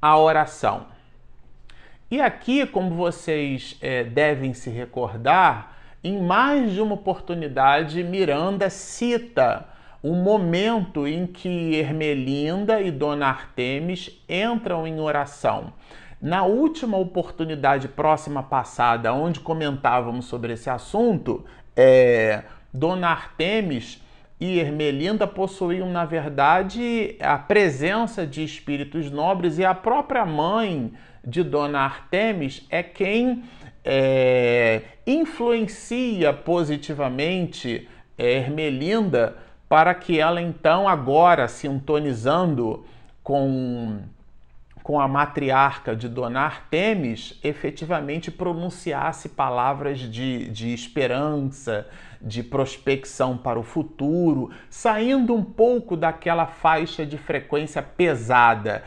a 0.01 0.19
oração. 0.19 0.87
E 2.11 2.21
aqui, 2.21 2.67
como 2.67 2.97
vocês 2.97 3.79
é, 3.81 4.03
devem 4.03 4.53
se 4.53 4.71
recordar, 4.71 5.77
em 6.03 6.21
mais 6.21 6.73
de 6.73 6.81
uma 6.81 6.95
oportunidade, 6.95 8.03
Miranda 8.03 8.69
cita 8.69 9.69
o 10.03 10.17
momento 10.17 11.07
em 11.07 11.25
que 11.25 11.77
Ermelinda 11.77 12.81
e 12.81 12.91
Dona 12.91 13.29
Artemis 13.29 14.21
entram 14.29 14.85
em 14.85 14.99
oração. 14.99 15.73
Na 16.21 16.43
última 16.43 16.97
oportunidade 16.97 17.87
próxima 17.87 18.43
passada, 18.43 19.15
onde 19.15 19.39
comentávamos 19.39 20.25
sobre 20.25 20.55
esse 20.55 20.69
assunto, 20.69 21.45
é, 21.77 22.43
Dona 22.73 23.09
Artemis 23.09 24.01
e 24.41 24.59
Ermelinda 24.59 25.27
possuíam, 25.27 25.91
na 25.91 26.05
verdade, 26.05 27.17
a 27.21 27.39
presença 27.39 28.27
de 28.27 28.43
espíritos 28.43 29.11
nobres 29.11 29.59
e 29.59 29.65
a 29.65 29.75
própria 29.75 30.27
mãe 30.27 30.93
de 31.25 31.45
Dona 31.45 31.81
Artemis 31.81 32.67
é 32.69 32.83
quem 32.83 33.45
é, 33.85 34.83
influencia 35.07 36.33
positivamente 36.33 37.89
é, 38.19 38.39
Ermelinda 38.39 39.37
para 39.69 39.95
que 39.95 40.19
ela 40.19 40.41
então 40.41 40.89
agora 40.89 41.49
sintonizando 41.49 42.85
com 43.23 44.01
com 44.83 45.01
a 45.01 45.07
matriarca 45.07 45.95
de 45.95 46.09
Dona 46.09 46.41
Artemis, 46.41 47.39
efetivamente 47.43 48.31
pronunciasse 48.31 49.29
palavras 49.29 50.01
de, 50.01 50.49
de 50.49 50.75
esperança, 50.75 51.87
de 52.23 52.43
prospecção 52.43 53.37
para 53.37 53.59
o 53.59 53.63
futuro, 53.63 54.51
saindo 54.71 55.35
um 55.35 55.43
pouco 55.43 55.97
daquela 55.97 56.47
faixa 56.47 57.05
de 57.05 57.19
frequência 57.19 57.83
pesada 57.83 58.83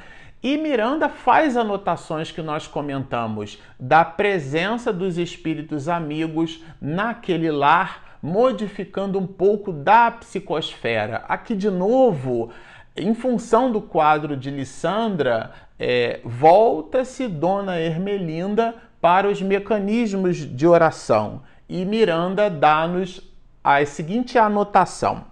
e 0.45 0.57
Miranda 0.57 1.09
faz 1.09 1.57
anotações 1.57 2.29
que 2.29 2.39
nós 2.39 2.67
comentamos 2.67 3.59
da 3.79 4.05
presença 4.05 4.93
dos 4.93 5.17
espíritos 5.17 5.89
amigos 5.89 6.63
naquele 6.79 7.49
lar, 7.49 8.19
modificando 8.21 9.17
um 9.17 9.25
pouco 9.25 9.73
da 9.73 10.11
psicosfera. 10.11 11.23
Aqui, 11.27 11.55
de 11.55 11.71
novo, 11.71 12.51
em 12.95 13.15
função 13.15 13.71
do 13.71 13.81
quadro 13.81 14.37
de 14.37 14.51
Lissandra, 14.51 15.51
é, 15.79 16.19
volta-se 16.23 17.27
Dona 17.27 17.79
Ermelinda 17.79 18.75
para 19.01 19.27
os 19.27 19.41
mecanismos 19.41 20.37
de 20.37 20.67
oração 20.67 21.41
e 21.67 21.83
Miranda 21.85 22.49
dá-nos 22.49 23.21
a 23.63 23.85
seguinte 23.85 24.37
anotação. 24.37 25.25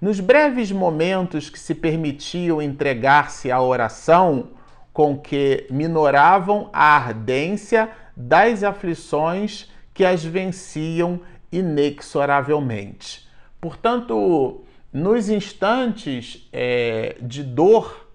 Nos 0.00 0.20
breves 0.20 0.70
momentos 0.72 1.48
que 1.48 1.58
se 1.58 1.74
permitiam 1.74 2.60
entregar-se 2.60 3.50
à 3.50 3.60
oração, 3.60 4.50
com 4.92 5.18
que 5.18 5.66
minoravam 5.70 6.68
a 6.72 6.96
ardência 6.96 7.90
das 8.16 8.62
aflições 8.64 9.70
que 9.92 10.04
as 10.04 10.24
venciam 10.24 11.20
inexoravelmente. 11.52 13.28
Portanto, 13.60 14.64
nos 14.92 15.28
instantes 15.28 16.48
é, 16.52 17.16
de 17.20 17.42
dor, 17.42 18.08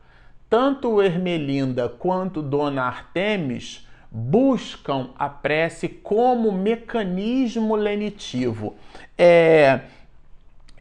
tanto 0.49 1.01
Ermelinda 1.01 1.87
quanto 1.87 2.41
Dona 2.41 2.83
Artemis 2.83 3.87
buscam 4.11 5.11
a 5.17 5.29
prece 5.29 5.87
como 5.87 6.51
mecanismo 6.51 7.75
lenitivo. 7.75 8.75
É, 9.17 9.81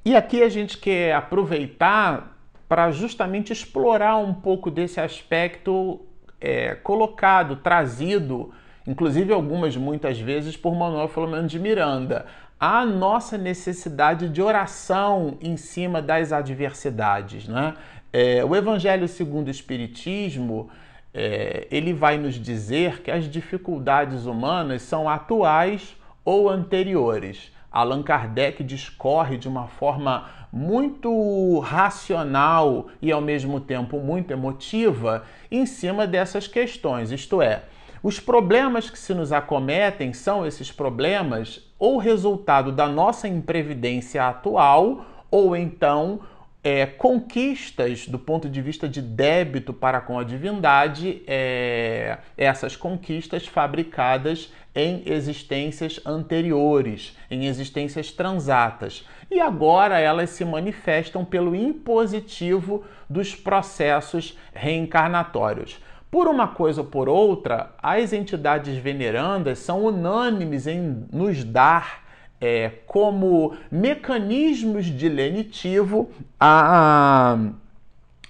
e 0.04 0.16
aqui 0.16 0.42
a 0.42 0.48
gente 0.48 0.76
quer 0.78 1.14
aproveitar 1.14 2.36
para 2.68 2.90
justamente 2.90 3.52
explorar 3.52 4.16
um 4.16 4.34
pouco 4.34 4.70
desse 4.70 5.00
aspecto 5.00 6.00
é, 6.40 6.74
colocado, 6.74 7.56
trazido, 7.56 8.52
inclusive 8.86 9.32
algumas 9.32 9.76
muitas 9.76 10.18
vezes 10.18 10.56
por 10.56 10.74
Manuel 10.74 11.06
Filomeno 11.06 11.46
de 11.46 11.58
Miranda, 11.58 12.26
a 12.58 12.84
nossa 12.84 13.38
necessidade 13.38 14.28
de 14.28 14.42
oração 14.42 15.38
em 15.40 15.56
cima 15.56 16.02
das 16.02 16.32
adversidades. 16.32 17.46
Né? 17.46 17.74
É, 18.12 18.44
o 18.44 18.56
Evangelho 18.56 19.06
segundo 19.06 19.48
o 19.48 19.50
Espiritismo 19.50 20.68
é, 21.12 21.66
ele 21.70 21.92
vai 21.92 22.18
nos 22.18 22.34
dizer 22.34 23.02
que 23.02 23.10
as 23.10 23.24
dificuldades 23.24 24.26
humanas 24.26 24.82
são 24.82 25.08
atuais 25.08 25.96
ou 26.24 26.48
anteriores. 26.48 27.52
Allan 27.70 28.02
Kardec 28.02 28.64
discorre 28.64 29.36
de 29.36 29.48
uma 29.48 29.66
forma 29.66 30.28
muito 30.52 31.60
racional 31.60 32.88
e 33.00 33.12
ao 33.12 33.20
mesmo 33.20 33.60
tempo 33.60 33.98
muito 33.98 34.32
emotiva 34.32 35.24
em 35.50 35.64
cima 35.64 36.06
dessas 36.06 36.48
questões, 36.48 37.12
isto 37.12 37.40
é, 37.40 37.62
os 38.02 38.18
problemas 38.18 38.88
que 38.88 38.98
se 38.98 39.12
nos 39.12 39.30
acometem 39.30 40.12
são 40.12 40.46
esses 40.46 40.72
problemas 40.72 41.60
ou 41.78 41.98
resultado 41.98 42.72
da 42.72 42.88
nossa 42.88 43.28
imprevidência 43.28 44.26
atual 44.26 45.04
ou 45.30 45.54
então 45.54 46.20
é, 46.62 46.84
conquistas 46.84 48.06
do 48.06 48.18
ponto 48.18 48.48
de 48.48 48.60
vista 48.60 48.88
de 48.88 49.00
débito 49.00 49.72
para 49.72 50.00
com 50.00 50.18
a 50.18 50.24
divindade, 50.24 51.22
é, 51.26 52.18
essas 52.36 52.76
conquistas 52.76 53.46
fabricadas 53.46 54.52
em 54.74 55.02
existências 55.06 56.00
anteriores, 56.04 57.16
em 57.30 57.46
existências 57.46 58.12
transatas. 58.12 59.06
E 59.30 59.40
agora 59.40 59.98
elas 59.98 60.30
se 60.30 60.44
manifestam 60.44 61.24
pelo 61.24 61.54
impositivo 61.54 62.84
dos 63.08 63.34
processos 63.34 64.36
reencarnatórios. 64.52 65.80
Por 66.10 66.26
uma 66.26 66.48
coisa 66.48 66.82
ou 66.82 66.86
por 66.86 67.08
outra, 67.08 67.72
as 67.80 68.12
entidades 68.12 68.76
venerandas 68.76 69.60
são 69.60 69.84
unânimes 69.84 70.66
em 70.66 71.06
nos 71.12 71.44
dar 71.44 72.09
é, 72.40 72.70
como 72.86 73.54
mecanismos 73.70 74.86
de 74.86 75.08
lenitivo 75.08 76.10
a, 76.38 77.36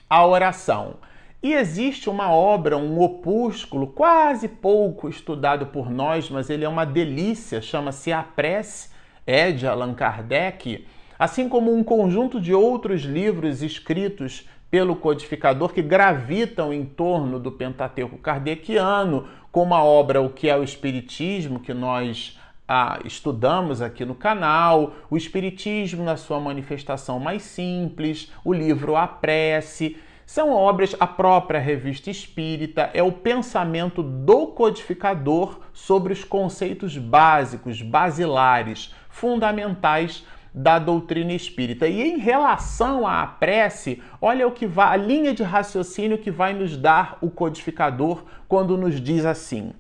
a 0.09 0.27
oração. 0.27 0.97
E 1.43 1.55
existe 1.55 2.11
uma 2.11 2.31
obra, 2.31 2.77
um 2.77 3.01
opúsculo 3.01 3.87
quase 3.87 4.47
pouco 4.47 5.09
estudado 5.09 5.67
por 5.67 5.91
nós, 5.91 6.29
mas 6.29 6.51
ele 6.51 6.65
é 6.65 6.69
uma 6.69 6.85
delícia, 6.85 7.63
chama-se 7.63 8.13
A 8.13 8.23
Prece, 8.23 8.91
é 9.27 9.51
de 9.51 9.67
Allan 9.67 9.95
Kardec, 9.95 10.87
assim 11.19 11.49
como 11.49 11.73
um 11.73 11.83
conjunto 11.85 12.41
de 12.41 12.53
outros 12.53 13.03
livros 13.03 13.63
escritos 13.63 14.47
pelo 14.71 14.95
codificador 14.95 15.73
que 15.73 15.83
gravitam 15.83 16.73
em 16.73 16.85
torno 16.85 17.39
do 17.39 17.51
Pentateuco 17.51 18.19
kardeciano, 18.19 19.27
como 19.51 19.75
a 19.75 19.83
obra 19.83 20.21
O 20.21 20.31
que 20.31 20.49
é 20.49 20.57
o 20.57 20.63
Espiritismo, 20.63 21.59
que 21.59 21.75
nós 21.75 22.39
ah, 22.73 23.01
estudamos 23.05 23.83
aqui 23.83 24.05
no 24.05 24.15
canal, 24.15 24.93
o 25.11 25.17
Espiritismo 25.17 26.05
na 26.05 26.17
sua 26.17 26.39
manifestação 26.39 27.19
mais 27.19 27.43
simples, 27.43 28.31
o 28.45 28.53
livro 28.53 28.95
A 28.95 29.09
Prece. 29.09 29.97
São 30.25 30.53
obras, 30.53 30.95
a 31.01 31.05
própria 31.05 31.59
revista 31.59 32.13
espírita, 32.13 32.89
é 32.95 33.03
o 33.03 33.11
pensamento 33.11 34.05
do 34.05 34.47
codificador 34.47 35.59
sobre 35.73 36.13
os 36.13 36.23
conceitos 36.23 36.97
básicos, 36.97 37.83
basilares, 37.83 38.95
fundamentais 39.09 40.25
da 40.55 40.79
doutrina 40.79 41.33
espírita. 41.33 41.89
E 41.89 42.01
em 42.01 42.19
relação 42.19 43.05
à 43.05 43.27
prece, 43.27 44.01
olha 44.23 44.47
o 44.47 44.53
que 44.53 44.69
vai, 44.69 44.95
a 44.95 44.97
linha 44.97 45.35
de 45.35 45.43
raciocínio 45.43 46.19
que 46.19 46.31
vai 46.31 46.53
nos 46.53 46.77
dar 46.77 47.19
o 47.21 47.29
codificador 47.31 48.23
quando 48.47 48.77
nos 48.77 49.01
diz 49.01 49.25
assim: 49.25 49.73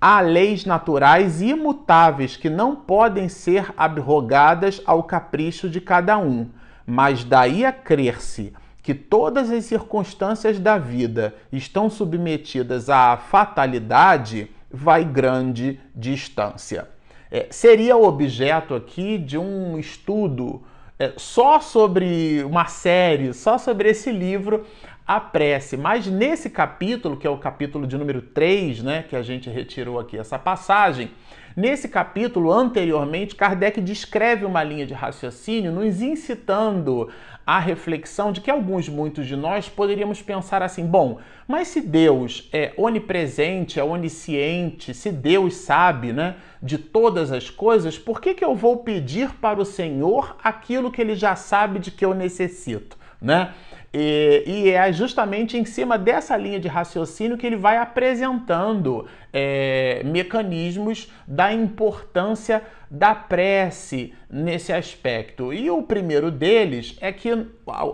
há 0.00 0.20
leis 0.20 0.64
naturais 0.64 1.40
imutáveis 1.40 2.36
que 2.36 2.50
não 2.50 2.76
podem 2.76 3.28
ser 3.28 3.72
abrogadas 3.76 4.80
ao 4.84 5.02
capricho 5.02 5.68
de 5.68 5.80
cada 5.80 6.18
um, 6.18 6.48
mas 6.86 7.24
daí 7.24 7.64
a 7.64 7.72
crer-se 7.72 8.52
que 8.82 8.94
todas 8.94 9.50
as 9.50 9.64
circunstâncias 9.64 10.60
da 10.60 10.78
vida 10.78 11.34
estão 11.52 11.90
submetidas 11.90 12.88
à 12.88 13.16
fatalidade, 13.16 14.48
vai 14.70 15.04
grande 15.04 15.80
distância. 15.92 16.88
É, 17.28 17.48
seria 17.50 17.96
objeto 17.96 18.74
aqui 18.74 19.18
de 19.18 19.36
um 19.36 19.76
estudo 19.76 20.62
é, 20.98 21.12
só 21.16 21.60
sobre 21.60 22.42
uma 22.44 22.66
série, 22.66 23.34
só 23.34 23.58
sobre 23.58 23.90
esse 23.90 24.12
livro, 24.12 24.64
a 25.06 25.20
prece. 25.20 25.76
Mas 25.76 26.06
nesse 26.06 26.50
capítulo, 26.50 27.16
que 27.16 27.26
é 27.26 27.30
o 27.30 27.38
capítulo 27.38 27.86
de 27.86 27.96
número 27.96 28.20
3, 28.20 28.82
né, 28.82 29.04
que 29.08 29.14
a 29.14 29.22
gente 29.22 29.48
retirou 29.48 30.00
aqui 30.00 30.18
essa 30.18 30.38
passagem, 30.38 31.10
nesse 31.56 31.88
capítulo 31.88 32.50
anteriormente, 32.50 33.36
Kardec 33.36 33.80
descreve 33.80 34.44
uma 34.44 34.64
linha 34.64 34.84
de 34.84 34.94
raciocínio 34.94 35.70
nos 35.70 36.02
incitando 36.02 37.08
a 37.46 37.60
reflexão 37.60 38.32
de 38.32 38.40
que 38.40 38.50
alguns, 38.50 38.88
muitos 38.88 39.24
de 39.24 39.36
nós 39.36 39.68
poderíamos 39.68 40.20
pensar 40.20 40.62
assim: 40.62 40.84
bom, 40.84 41.20
mas 41.46 41.68
se 41.68 41.80
Deus 41.80 42.48
é 42.52 42.74
onipresente, 42.76 43.78
é 43.78 43.84
onisciente, 43.84 44.92
se 44.92 45.12
Deus 45.12 45.54
sabe 45.54 46.12
né, 46.12 46.34
de 46.60 46.76
todas 46.76 47.30
as 47.30 47.48
coisas, 47.48 47.96
por 47.96 48.20
que, 48.20 48.34
que 48.34 48.44
eu 48.44 48.56
vou 48.56 48.78
pedir 48.78 49.30
para 49.36 49.60
o 49.60 49.64
Senhor 49.64 50.36
aquilo 50.42 50.90
que 50.90 51.00
ele 51.00 51.14
já 51.14 51.36
sabe 51.36 51.78
de 51.78 51.92
que 51.92 52.04
eu 52.04 52.12
necessito? 52.12 52.98
Né? 53.22 53.52
E, 53.98 54.42
e, 54.46 54.70
é 54.72 54.92
justamente 54.92 55.56
em 55.56 55.64
cima 55.64 55.96
dessa 55.96 56.36
linha 56.36 56.60
de 56.60 56.68
raciocínio 56.68 57.38
que 57.38 57.46
ele 57.46 57.56
vai 57.56 57.78
apresentando 57.78 59.06
é, 59.32 60.02
mecanismos 60.04 61.10
da 61.26 61.50
importância 61.50 62.62
da 62.90 63.14
prece 63.14 64.12
nesse 64.28 64.70
aspecto. 64.70 65.50
E 65.50 65.70
o 65.70 65.82
primeiro 65.82 66.30
deles 66.30 66.98
é 67.00 67.10
que 67.10 67.46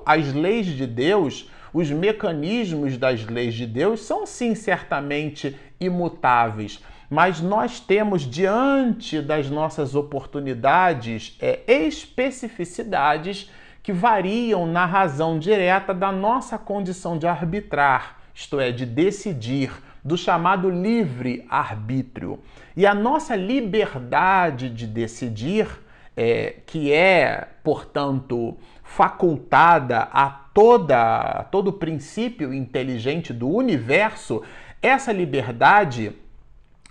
as 0.04 0.32
leis 0.32 0.66
de 0.66 0.88
Deus, 0.88 1.48
os 1.72 1.88
mecanismos 1.88 2.96
das 2.96 3.24
leis 3.24 3.54
de 3.54 3.64
Deus 3.64 4.00
são 4.00 4.26
sim 4.26 4.56
certamente 4.56 5.56
imutáveis. 5.78 6.82
Mas 7.08 7.40
nós 7.40 7.78
temos 7.78 8.22
diante 8.22 9.22
das 9.22 9.48
nossas 9.48 9.94
oportunidades 9.94 11.36
é, 11.40 11.60
especificidades 11.68 13.48
que 13.82 13.92
variam 13.92 14.66
na 14.66 14.86
razão 14.86 15.38
direta 15.38 15.92
da 15.92 16.12
nossa 16.12 16.56
condição 16.56 17.18
de 17.18 17.26
arbitrar, 17.26 18.18
isto 18.34 18.60
é, 18.60 18.70
de 18.70 18.86
decidir, 18.86 19.72
do 20.04 20.16
chamado 20.16 20.68
livre-arbítrio. 20.68 22.40
E 22.76 22.86
a 22.86 22.94
nossa 22.94 23.36
liberdade 23.36 24.68
de 24.68 24.86
decidir, 24.86 25.68
é, 26.16 26.56
que 26.66 26.92
é, 26.92 27.48
portanto, 27.62 28.56
facultada 28.82 30.08
a 30.12 30.28
toda 30.28 31.40
a 31.40 31.44
todo 31.44 31.72
princípio 31.72 32.52
inteligente 32.52 33.32
do 33.32 33.48
universo, 33.48 34.42
essa 34.82 35.12
liberdade, 35.12 36.12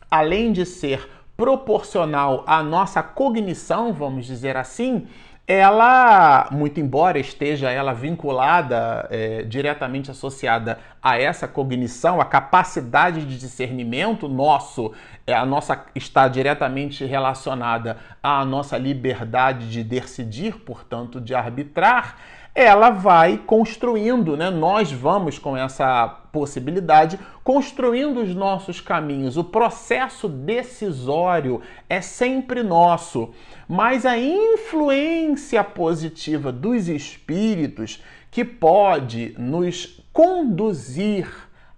além 0.10 0.52
de 0.52 0.66
ser 0.66 1.08
proporcional 1.38 2.44
à 2.48 2.64
nossa 2.64 3.04
cognição, 3.04 3.94
vamos 3.94 4.26
dizer 4.26 4.58
assim, 4.58 5.08
ela, 5.48 6.48
muito 6.52 6.80
embora 6.80 7.20
esteja 7.20 7.70
ela 7.70 7.94
vinculada, 7.94 9.08
é, 9.10 9.44
diretamente 9.44 10.10
associada 10.10 10.80
a 11.02 11.20
essa 11.20 11.48
cognição, 11.48 12.22
a 12.22 12.26
capacidade 12.26 13.26
de 13.26 13.38
discernimento 13.38 14.30
nosso, 14.30 14.94
é, 15.26 15.34
a 15.34 15.46
nossa 15.46 15.86
está 15.96 16.28
diretamente 16.28 17.04
relacionada 17.06 17.98
à 18.22 18.46
nossa 18.46 18.78
liberdade 18.78 19.70
de 19.70 19.84
decidir, 19.84 20.58
portanto, 20.60 21.20
de 21.20 21.34
arbitrar, 21.34 22.18
ela 22.54 22.90
vai 22.90 23.38
construindo, 23.38 24.36
né? 24.36 24.50
Nós 24.50 24.92
vamos 24.92 25.40
com 25.40 25.56
essa 25.56 26.06
possibilidade 26.32 27.18
construindo 27.44 28.22
os 28.22 28.36
nossos 28.36 28.82
caminhos. 28.82 29.38
O 29.38 29.44
processo 29.44 30.28
decisório 30.28 31.62
é 31.90 32.02
sempre 32.02 32.62
nosso, 32.62 33.32
mas 33.68 34.06
a 34.06 34.18
influência 34.18 35.64
positiva 35.64 36.52
dos 36.52 36.90
espíritos 36.90 38.04
que 38.30 38.44
pode 38.44 39.34
nos 39.38 40.04
conduzir 40.12 41.28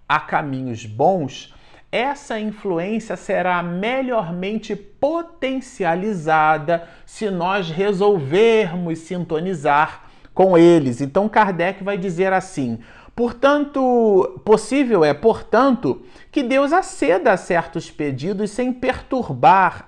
a 0.08 0.18
caminhos 0.20 0.84
bons, 0.84 1.54
essa 1.90 2.38
influência 2.40 3.16
será 3.16 3.62
melhormente 3.62 4.74
potencializada 4.74 6.88
se 7.06 7.30
nós 7.30 7.70
resolvermos 7.70 8.98
sintonizar 8.98 10.03
com 10.34 10.58
eles. 10.58 11.00
Então 11.00 11.28
Kardec 11.28 11.82
vai 11.82 11.96
dizer 11.96 12.32
assim: 12.32 12.80
Portanto, 13.14 14.40
possível 14.44 15.04
é, 15.04 15.14
portanto, 15.14 16.02
que 16.32 16.42
Deus 16.42 16.72
aceda 16.72 17.32
a 17.32 17.36
certos 17.36 17.88
pedidos 17.88 18.50
sem 18.50 18.72
perturbar 18.72 19.84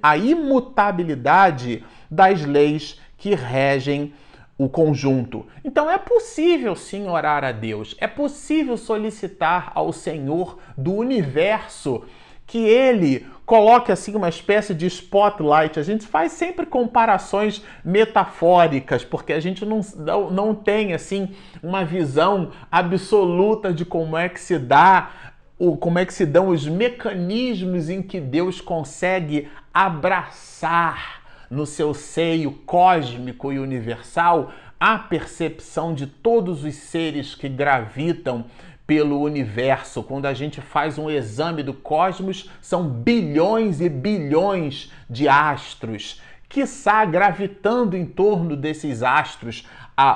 a 0.00 0.16
imutabilidade 0.16 1.84
das 2.08 2.44
leis 2.44 3.00
que 3.16 3.34
regem 3.34 4.14
o 4.56 4.68
conjunto. 4.68 5.44
Então 5.64 5.90
é 5.90 5.98
possível 5.98 6.76
sim 6.76 7.08
orar 7.08 7.42
a 7.44 7.50
Deus, 7.50 7.96
é 7.98 8.06
possível 8.06 8.76
solicitar 8.76 9.72
ao 9.74 9.92
Senhor 9.92 10.58
do 10.76 10.94
universo 10.94 12.04
que 12.48 12.58
ele 12.58 13.26
coloque 13.44 13.92
assim 13.92 14.16
uma 14.16 14.28
espécie 14.28 14.74
de 14.74 14.86
spotlight. 14.86 15.78
A 15.78 15.82
gente 15.82 16.06
faz 16.06 16.32
sempre 16.32 16.66
comparações 16.66 17.62
metafóricas, 17.84 19.04
porque 19.04 19.32
a 19.32 19.40
gente 19.40 19.64
não, 19.64 19.80
não, 19.96 20.30
não 20.30 20.54
tem 20.54 20.94
assim 20.94 21.30
uma 21.62 21.84
visão 21.84 22.50
absoluta 22.72 23.72
de 23.72 23.84
como 23.84 24.16
é 24.16 24.28
que 24.28 24.40
se 24.40 24.58
dá 24.58 25.10
o, 25.58 25.76
como 25.76 25.98
é 25.98 26.06
que 26.06 26.14
se 26.14 26.24
dão 26.24 26.48
os 26.48 26.66
mecanismos 26.66 27.90
em 27.90 28.00
que 28.00 28.20
Deus 28.20 28.60
consegue 28.60 29.48
abraçar 29.72 31.22
no 31.50 31.66
seu 31.66 31.92
seio 31.92 32.52
cósmico 32.64 33.52
e 33.52 33.58
universal 33.58 34.52
a 34.80 34.98
percepção 34.98 35.92
de 35.92 36.06
todos 36.06 36.64
os 36.64 36.74
seres 36.74 37.34
que 37.34 37.48
gravitam 37.48 38.44
pelo 38.88 39.20
universo. 39.20 40.02
Quando 40.02 40.24
a 40.24 40.32
gente 40.32 40.62
faz 40.62 40.96
um 40.96 41.10
exame 41.10 41.62
do 41.62 41.74
cosmos, 41.74 42.50
são 42.58 42.88
bilhões 42.88 43.82
e 43.82 43.88
bilhões 43.90 44.90
de 45.10 45.28
astros, 45.28 46.22
que 46.48 46.60
está 46.60 47.04
gravitando 47.04 47.94
em 47.94 48.06
torno 48.06 48.56
desses 48.56 49.02
astros. 49.02 49.68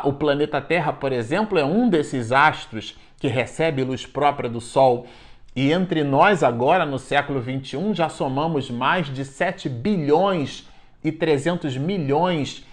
O 0.04 0.14
planeta 0.14 0.58
Terra, 0.58 0.90
por 0.90 1.12
exemplo, 1.12 1.58
é 1.58 1.64
um 1.64 1.86
desses 1.86 2.32
astros 2.32 2.98
que 3.18 3.28
recebe 3.28 3.84
luz 3.84 4.06
própria 4.06 4.48
do 4.48 4.60
Sol. 4.60 5.06
E 5.54 5.70
entre 5.70 6.02
nós, 6.02 6.42
agora 6.42 6.86
no 6.86 6.98
século 6.98 7.42
21, 7.42 7.94
já 7.94 8.08
somamos 8.08 8.70
mais 8.70 9.12
de 9.12 9.22
7 9.22 9.68
bilhões 9.68 10.66
e 11.04 11.12
300 11.12 11.76
milhões 11.76 12.64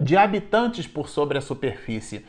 de 0.00 0.16
habitantes 0.16 0.84
por 0.84 1.08
sobre 1.08 1.38
a 1.38 1.40
superfície. 1.40 2.24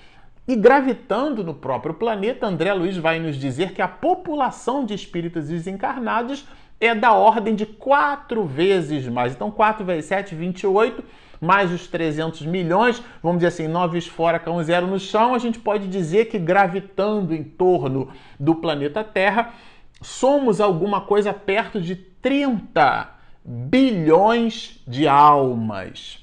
E 0.48 0.56
gravitando 0.56 1.44
no 1.44 1.54
próprio 1.54 1.94
planeta, 1.94 2.46
André 2.46 2.74
Luiz 2.74 2.98
vai 2.98 3.20
nos 3.20 3.38
dizer 3.38 3.74
que 3.74 3.82
a 3.82 3.88
população 3.88 4.86
de 4.86 4.94
espíritos 4.94 5.48
desencarnados 5.48 6.46
é 6.82 6.94
da 6.94 7.14
ordem 7.14 7.56
de 7.56 7.66
quatro 7.66 8.46
vezes 8.46 9.08
mais. 9.08 9.34
Então, 9.34 9.50
4 9.50 9.86
vezes 9.86 10.06
7, 10.06 10.36
28, 10.36 11.02
mais 11.40 11.72
os 11.72 11.88
300 11.88 12.42
milhões, 12.46 13.02
vamos 13.22 13.38
dizer 13.38 13.48
assim, 13.48 13.68
9 13.68 14.02
fora, 14.02 14.38
com 14.38 14.62
zero 14.64 14.88
no 14.88 15.00
chão, 15.00 15.34
a 15.34 15.40
gente 15.40 15.60
pode 15.60 15.88
dizer 15.88 16.26
que 16.26 16.38
gravitando 16.38 17.34
em 17.34 17.44
torno 17.44 18.10
do 18.38 18.56
planeta 18.56 19.04
Terra, 19.04 19.54
somos 20.02 20.60
alguma 20.60 21.02
coisa 21.02 21.32
perto 21.32 21.80
de 21.80 21.96
30 21.96 23.10
bilhões 23.46 24.82
de 24.86 25.08
almas. 25.08 26.20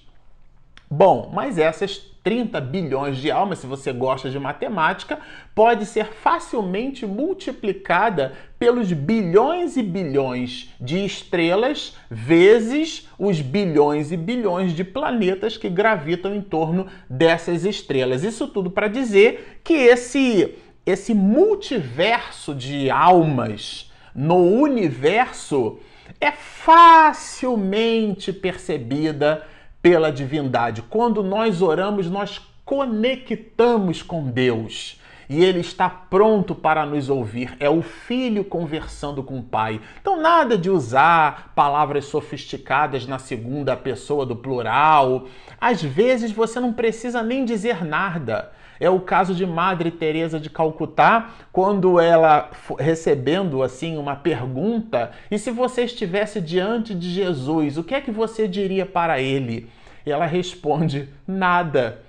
Bom, 0.91 1.31
mas 1.33 1.57
essas 1.57 2.10
30 2.23 2.61
bilhões 2.61 3.19
de 3.19 3.31
almas, 3.31 3.61
se 3.61 3.67
você 3.67 3.93
gosta 3.93 4.29
de 4.29 4.39
matemática, 4.39 5.19
pode 5.55 5.87
ser 5.87 6.07
facilmente 6.07 7.07
multiplicada 7.07 8.33
pelos 8.59 8.93
bilhões 8.93 9.77
e 9.77 9.83
bilhões 9.83 10.71
de 10.81 11.05
estrelas 11.05 11.97
vezes 12.11 13.09
os 13.19 13.41
bilhões 13.41 14.13
e 14.13 14.17
bilhões 14.17 14.73
de 14.73 14.85
planetas 14.85 15.57
que 15.57 15.69
gravitam 15.69 16.35
em 16.35 16.43
torno 16.43 16.87
dessas 17.09 17.65
estrelas. 17.65 18.23
Isso 18.23 18.49
tudo 18.49 18.71
para 18.71 18.89
dizer 18.89 19.61
que 19.65 19.75
esse 19.75 20.55
esse 20.87 21.15
multiverso 21.15 22.55
de 22.55 22.91
almas 22.91 23.93
no 24.15 24.39
universo 24.39 25.79
é 26.21 26.33
facilmente 26.33 28.33
percebida 28.33 29.47
pela 29.83 30.13
divindade. 30.13 30.83
Quando 30.83 31.23
nós 31.23 31.63
oramos, 31.63 32.11
nós 32.11 32.41
conectamos 32.65 34.03
com 34.03 34.31
Deus 34.31 35.01
e 35.31 35.45
ele 35.45 35.61
está 35.61 35.89
pronto 35.89 36.57
para 36.57 36.85
nos 36.85 37.09
ouvir. 37.09 37.57
É 37.61 37.71
o 37.71 37.83
filho 37.83 38.45
conversando 38.45 39.23
com 39.23 39.39
o 39.39 39.43
pai. 39.43 39.81
Então, 40.01 40.21
nada 40.21 40.59
de 40.59 40.69
usar 40.69 41.53
palavras 41.55 42.07
sofisticadas 42.07 43.07
na 43.07 43.17
segunda 43.21 43.77
pessoa 43.77 44.27
do 44.27 44.35
plural. 44.35 45.27
Às 45.61 45.81
vezes 45.81 46.33
você 46.33 46.59
não 46.59 46.73
precisa 46.73 47.23
nem 47.23 47.45
dizer 47.45 47.85
nada. 47.85 48.51
É 48.81 48.89
o 48.89 48.99
caso 48.99 49.35
de 49.35 49.47
Madre 49.47 49.91
Teresa 49.91 50.41
de 50.41 50.49
Calcutá, 50.49 51.35
quando 51.53 52.01
ela 52.01 52.51
recebendo 52.79 53.63
assim 53.63 53.99
uma 53.99 54.17
pergunta, 54.17 55.11
e 55.31 55.39
se 55.39 55.51
você 55.51 55.85
estivesse 55.85 56.41
diante 56.41 56.95
de 56.95 57.11
Jesus, 57.11 57.77
o 57.77 57.85
que 57.85 57.95
é 57.95 58.01
que 58.01 58.11
você 58.11 58.49
diria 58.49 58.87
para 58.87 59.21
ele? 59.21 59.69
E 60.07 60.11
ela 60.11 60.25
responde: 60.25 61.11
nada. 61.29 62.01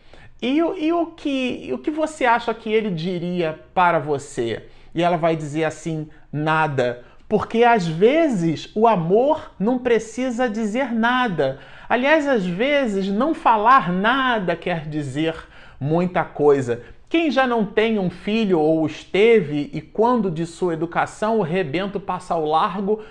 E, 0.41 0.57
e 0.57 0.93
o, 0.93 1.07
que, 1.07 1.69
o 1.73 1.77
que 1.77 1.91
você 1.91 2.25
acha 2.25 2.53
que 2.53 2.71
ele 2.71 2.89
diria 2.89 3.59
para 3.73 3.99
você? 3.99 4.65
E 4.95 5.03
ela 5.03 5.17
vai 5.17 5.35
dizer 5.35 5.65
assim: 5.65 6.07
nada. 6.31 7.03
Porque 7.27 7.63
às 7.63 7.87
vezes 7.87 8.69
o 8.75 8.87
amor 8.87 9.51
não 9.59 9.77
precisa 9.77 10.49
dizer 10.49 10.93
nada. 10.93 11.59
Aliás, 11.87 12.27
às 12.27 12.45
vezes 12.45 13.07
não 13.07 13.33
falar 13.33 13.91
nada 13.91 14.55
quer 14.55 14.87
dizer 14.87 15.35
muita 15.81 16.23
coisa. 16.23 16.83
Quem 17.09 17.29
já 17.29 17.45
não 17.45 17.65
tem 17.65 17.99
um 17.99 18.09
filho 18.09 18.57
ou 18.57 18.85
esteve 18.85 19.69
e 19.73 19.81
quando 19.81 20.31
de 20.31 20.45
sua 20.45 20.75
educação 20.75 21.39
o 21.39 21.41
rebento 21.41 21.99
passa 21.99 22.35
ao 22.35 22.45
largo, 22.45 23.01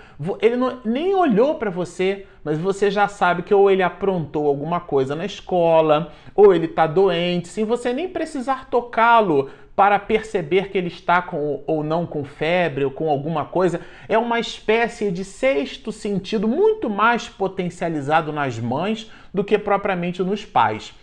ele 0.41 0.55
não, 0.55 0.79
nem 0.83 1.13
olhou 1.13 1.55
para 1.55 1.69
você, 1.69 2.25
mas 2.43 2.57
você 2.57 2.89
já 2.89 3.07
sabe 3.07 3.43
que 3.43 3.53
ou 3.53 3.69
ele 3.69 3.83
aprontou 3.83 4.47
alguma 4.47 4.79
coisa 4.79 5.15
na 5.15 5.23
escola, 5.25 6.11
ou 6.33 6.55
ele 6.55 6.65
está 6.65 6.87
doente, 6.87 7.49
sem 7.49 7.63
você 7.63 7.93
nem 7.93 8.09
precisar 8.09 8.69
tocá-lo 8.71 9.51
para 9.75 9.99
perceber 9.99 10.69
que 10.69 10.77
ele 10.77 10.87
está 10.87 11.21
com 11.21 11.61
ou 11.67 11.83
não 11.83 12.05
com 12.07 12.23
febre 12.23 12.85
ou 12.85 12.91
com 12.91 13.07
alguma 13.07 13.45
coisa. 13.45 13.81
É 14.09 14.17
uma 14.17 14.39
espécie 14.39 15.11
de 15.11 15.23
sexto 15.23 15.91
sentido 15.91 16.47
muito 16.47 16.89
mais 16.89 17.29
potencializado 17.29 18.31
nas 18.31 18.57
mães 18.57 19.11
do 19.31 19.43
que 19.43 19.59
propriamente 19.59 20.23
nos 20.23 20.43
pais 20.43 20.93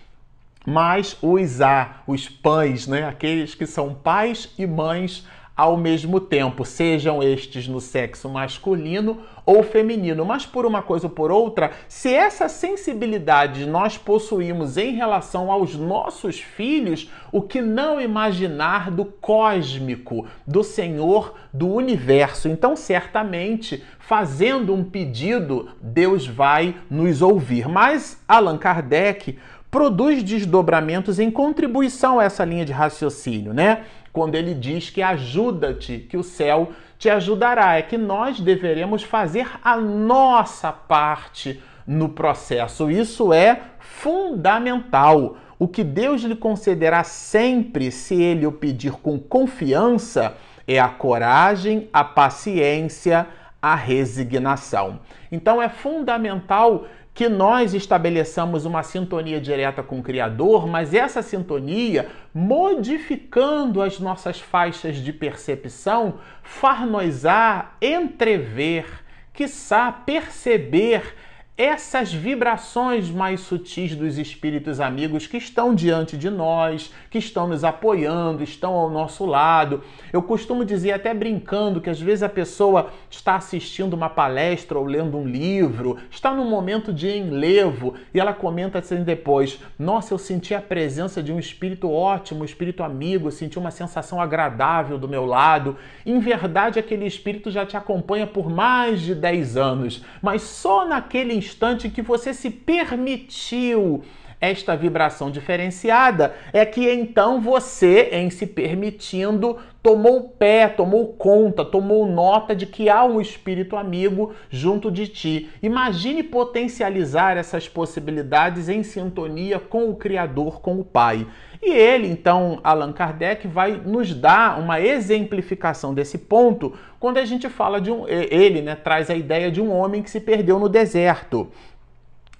mas 0.66 1.16
os 1.22 1.60
A, 1.60 2.02
os 2.06 2.28
pães, 2.28 2.86
né? 2.86 3.06
aqueles 3.06 3.54
que 3.54 3.66
são 3.66 3.94
pais 3.94 4.52
e 4.58 4.66
mães 4.66 5.24
ao 5.58 5.76
mesmo 5.76 6.20
tempo, 6.20 6.64
sejam 6.64 7.20
estes 7.20 7.66
no 7.66 7.80
sexo 7.80 8.28
masculino 8.28 9.22
ou 9.44 9.64
feminino. 9.64 10.24
Mas 10.24 10.46
por 10.46 10.64
uma 10.64 10.82
coisa 10.82 11.08
ou 11.08 11.10
por 11.10 11.32
outra, 11.32 11.72
se 11.88 12.14
essa 12.14 12.48
sensibilidade 12.48 13.66
nós 13.66 13.98
possuímos 13.98 14.76
em 14.76 14.92
relação 14.92 15.50
aos 15.50 15.74
nossos 15.74 16.38
filhos, 16.38 17.10
o 17.32 17.42
que 17.42 17.60
não 17.60 18.00
imaginar 18.00 18.88
do 18.92 19.04
cósmico, 19.04 20.28
do 20.46 20.62
Senhor 20.62 21.34
do 21.52 21.66
universo? 21.66 22.48
Então, 22.48 22.76
certamente, 22.76 23.82
fazendo 23.98 24.72
um 24.72 24.84
pedido, 24.84 25.70
Deus 25.82 26.24
vai 26.24 26.76
nos 26.88 27.20
ouvir. 27.20 27.66
Mas 27.66 28.22
Allan 28.28 28.58
Kardec 28.58 29.36
produz 29.70 30.22
desdobramentos 30.22 31.18
em 31.18 31.30
contribuição 31.30 32.18
a 32.18 32.24
essa 32.24 32.44
linha 32.44 32.64
de 32.64 32.72
raciocínio, 32.72 33.52
né? 33.52 33.82
Quando 34.12 34.34
ele 34.34 34.54
diz 34.54 34.90
que 34.90 35.02
ajuda-te, 35.02 35.98
que 35.98 36.16
o 36.16 36.22
céu 36.22 36.72
te 36.98 37.08
ajudará, 37.08 37.76
é 37.76 37.82
que 37.82 37.96
nós 37.96 38.40
deveremos 38.40 39.02
fazer 39.02 39.46
a 39.62 39.76
nossa 39.76 40.72
parte 40.72 41.62
no 41.86 42.08
processo. 42.08 42.90
Isso 42.90 43.32
é 43.32 43.60
fundamental. 43.78 45.36
O 45.58 45.68
que 45.68 45.84
Deus 45.84 46.22
lhe 46.22 46.36
concederá 46.36 47.04
sempre, 47.04 47.90
se 47.90 48.20
ele 48.20 48.46
o 48.46 48.52
pedir 48.52 48.92
com 48.92 49.18
confiança, 49.18 50.34
é 50.66 50.78
a 50.78 50.88
coragem, 50.88 51.88
a 51.92 52.04
paciência, 52.04 53.26
a 53.60 53.74
resignação. 53.74 55.00
Então 55.32 55.60
é 55.60 55.68
fundamental 55.68 56.86
que 57.18 57.28
nós 57.28 57.74
estabeleçamos 57.74 58.64
uma 58.64 58.84
sintonia 58.84 59.40
direta 59.40 59.82
com 59.82 59.98
o 59.98 60.02
Criador, 60.04 60.68
mas 60.68 60.94
essa 60.94 61.20
sintonia, 61.20 62.08
modificando 62.32 63.82
as 63.82 63.98
nossas 63.98 64.38
faixas 64.38 64.98
de 64.98 65.12
percepção, 65.12 66.20
far-nos-á 66.44 67.72
entrever, 67.82 68.86
quiçá 69.32 69.90
perceber 69.90 71.12
essas 71.58 72.12
vibrações 72.12 73.10
mais 73.10 73.40
sutis 73.40 73.96
dos 73.96 74.16
espíritos 74.16 74.78
amigos 74.78 75.26
que 75.26 75.36
estão 75.36 75.74
diante 75.74 76.16
de 76.16 76.30
nós, 76.30 76.94
que 77.10 77.18
estão 77.18 77.48
nos 77.48 77.64
apoiando, 77.64 78.44
estão 78.44 78.74
ao 78.74 78.88
nosso 78.88 79.26
lado. 79.26 79.82
Eu 80.12 80.22
costumo 80.22 80.64
dizer, 80.64 80.92
até 80.92 81.12
brincando, 81.12 81.80
que 81.80 81.90
às 81.90 82.00
vezes 82.00 82.22
a 82.22 82.28
pessoa 82.28 82.90
está 83.10 83.34
assistindo 83.34 83.94
uma 83.94 84.08
palestra 84.08 84.78
ou 84.78 84.84
lendo 84.84 85.18
um 85.18 85.26
livro, 85.26 85.98
está 86.08 86.32
num 86.32 86.48
momento 86.48 86.92
de 86.92 87.08
enlevo 87.08 87.94
e 88.14 88.20
ela 88.20 88.32
comenta 88.32 88.78
assim 88.78 89.02
depois: 89.02 89.58
Nossa, 89.76 90.14
eu 90.14 90.18
senti 90.18 90.54
a 90.54 90.62
presença 90.62 91.20
de 91.20 91.32
um 91.32 91.40
espírito 91.40 91.90
ótimo, 91.90 92.42
um 92.42 92.44
espírito 92.44 92.84
amigo, 92.84 93.32
senti 93.32 93.58
uma 93.58 93.72
sensação 93.72 94.20
agradável 94.20 94.96
do 94.96 95.08
meu 95.08 95.26
lado. 95.26 95.76
Em 96.06 96.20
verdade, 96.20 96.78
aquele 96.78 97.04
espírito 97.04 97.50
já 97.50 97.66
te 97.66 97.76
acompanha 97.76 98.28
por 98.28 98.48
mais 98.48 99.00
de 99.00 99.12
10 99.12 99.56
anos, 99.56 100.04
mas 100.22 100.42
só 100.42 100.86
naquele 100.86 101.34
instante 101.34 101.47
que 101.90 102.02
você 102.02 102.32
se 102.34 102.50
permitiu 102.50 104.02
esta 104.40 104.76
vibração 104.76 105.30
diferenciada, 105.30 106.34
é 106.52 106.64
que 106.64 106.88
então 106.88 107.40
você, 107.40 108.08
em 108.12 108.30
se 108.30 108.46
permitindo, 108.46 109.58
tomou 109.82 110.28
pé, 110.28 110.68
tomou 110.68 111.08
conta, 111.14 111.64
tomou 111.64 112.06
nota 112.06 112.54
de 112.54 112.66
que 112.66 112.88
há 112.88 113.04
um 113.04 113.20
espírito 113.20 113.76
amigo 113.76 114.34
junto 114.50 114.90
de 114.90 115.08
ti. 115.08 115.50
Imagine 115.62 116.22
potencializar 116.22 117.36
essas 117.36 117.68
possibilidades 117.68 118.68
em 118.68 118.82
sintonia 118.82 119.58
com 119.58 119.90
o 119.90 119.96
Criador, 119.96 120.60
com 120.60 120.78
o 120.78 120.84
Pai. 120.84 121.26
E 121.60 121.70
ele, 121.70 122.06
então, 122.06 122.60
Allan 122.62 122.92
Kardec, 122.92 123.48
vai 123.48 123.72
nos 123.72 124.14
dar 124.14 124.60
uma 124.60 124.80
exemplificação 124.80 125.92
desse 125.92 126.16
ponto 126.16 126.74
quando 127.00 127.18
a 127.18 127.24
gente 127.24 127.48
fala 127.48 127.80
de 127.80 127.90
um. 127.90 128.06
Ele 128.06 128.62
né, 128.62 128.76
traz 128.76 129.10
a 129.10 129.14
ideia 129.14 129.50
de 129.50 129.60
um 129.60 129.72
homem 129.72 130.02
que 130.02 130.10
se 130.10 130.20
perdeu 130.20 130.58
no 130.58 130.68
deserto. 130.68 131.48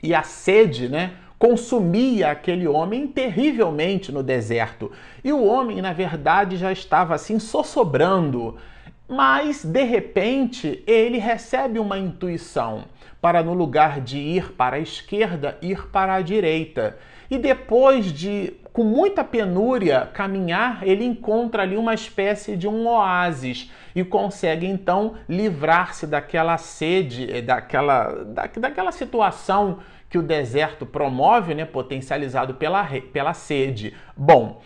E 0.01 0.15
a 0.15 0.23
sede, 0.23 0.89
né? 0.89 1.13
Consumia 1.39 2.31
aquele 2.31 2.67
homem 2.67 3.07
terrivelmente 3.07 4.11
no 4.11 4.23
deserto. 4.23 4.91
E 5.23 5.33
o 5.33 5.45
homem, 5.45 5.81
na 5.81 5.93
verdade, 5.93 6.57
já 6.57 6.73
estava 6.73 7.15
assim 7.15 7.39
sossobrando. 7.39 8.57
Mas, 9.09 9.65
de 9.65 9.85
repente, 9.85 10.83
ele 10.87 11.19
recebe 11.19 11.79
uma 11.79 11.99
intuição 11.99 12.85
para, 13.21 13.43
no 13.43 13.55
lugar 13.55 14.01
de 14.01 14.19
ir 14.19 14.53
para 14.53 14.77
a 14.77 14.81
esquerda, 14.81 15.57
ir 15.63 15.89
para 15.89 16.15
a 16.15 16.21
direita. 16.21 16.99
E 17.31 17.39
depois 17.39 18.13
de 18.13 18.55
com 18.79 18.85
muita 18.85 19.25
penúria 19.25 20.09
caminhar, 20.15 20.87
ele 20.87 21.05
encontra 21.05 21.65
ali 21.65 21.77
uma 21.77 21.95
espécie 21.95 22.57
de 22.57 22.69
um 22.69 22.87
oásis 22.87 23.73
e 23.93 24.05
consegue 24.05 24.67
então 24.67 25.15
livrar-se 25.29 26.07
daquela 26.07 26.57
sede, 26.57 27.29
eh, 27.29 27.43
daquela, 27.43 28.23
da, 28.25 28.47
daquela 28.47 28.93
situação 28.93 29.81
que 30.09 30.19
o 30.19 30.23
deserto 30.23 30.87
promove, 30.87 31.55
né, 31.55 31.65
potencializado 31.65 32.55
pela, 32.55 32.87
pela 33.13 33.35
sede. 33.35 33.95
Bom, 34.17 34.61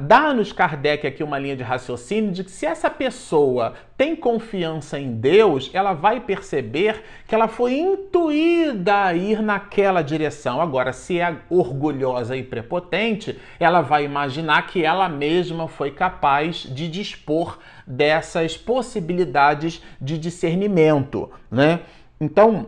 Dá-nos 0.00 0.50
Kardec 0.52 1.06
aqui 1.06 1.22
uma 1.22 1.38
linha 1.38 1.56
de 1.56 1.62
raciocínio 1.62 2.32
de 2.32 2.42
que 2.42 2.50
se 2.50 2.66
essa 2.66 2.90
pessoa 2.90 3.74
tem 3.96 4.16
confiança 4.16 4.98
em 4.98 5.12
Deus, 5.12 5.70
ela 5.72 5.92
vai 5.92 6.20
perceber 6.20 7.02
que 7.28 7.34
ela 7.34 7.48
foi 7.48 7.78
intuída 7.78 9.04
a 9.04 9.14
ir 9.14 9.42
naquela 9.42 10.02
direção. 10.02 10.60
Agora, 10.60 10.92
se 10.92 11.20
é 11.20 11.36
orgulhosa 11.50 12.36
e 12.36 12.42
prepotente, 12.42 13.38
ela 13.60 13.82
vai 13.82 14.04
imaginar 14.04 14.66
que 14.66 14.84
ela 14.84 15.08
mesma 15.08 15.68
foi 15.68 15.90
capaz 15.90 16.66
de 16.68 16.88
dispor 16.88 17.58
dessas 17.86 18.56
possibilidades 18.56 19.82
de 20.00 20.18
discernimento, 20.18 21.30
né? 21.50 21.80
Então, 22.20 22.66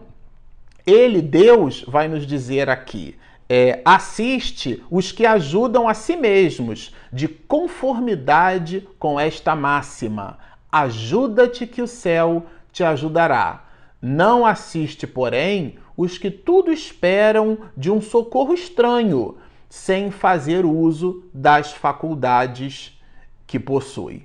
ele, 0.86 1.20
Deus, 1.20 1.84
vai 1.86 2.08
nos 2.08 2.26
dizer 2.26 2.70
aqui 2.70 3.16
é, 3.48 3.80
assiste 3.84 4.82
os 4.90 5.12
que 5.12 5.24
ajudam 5.24 5.88
a 5.88 5.94
si 5.94 6.16
mesmos, 6.16 6.94
de 7.12 7.28
conformidade 7.28 8.86
com 8.98 9.18
esta 9.18 9.54
máxima: 9.54 10.38
ajuda-te 10.70 11.66
que 11.66 11.82
o 11.82 11.86
céu 11.86 12.46
te 12.72 12.82
ajudará. 12.82 13.64
Não 14.02 14.44
assiste, 14.44 15.06
porém, 15.06 15.78
os 15.96 16.18
que 16.18 16.30
tudo 16.30 16.72
esperam 16.72 17.58
de 17.76 17.90
um 17.90 18.00
socorro 18.00 18.52
estranho, 18.52 19.36
sem 19.68 20.10
fazer 20.10 20.64
uso 20.64 21.24
das 21.32 21.72
faculdades 21.72 23.00
que 23.46 23.58
possui. 23.58 24.24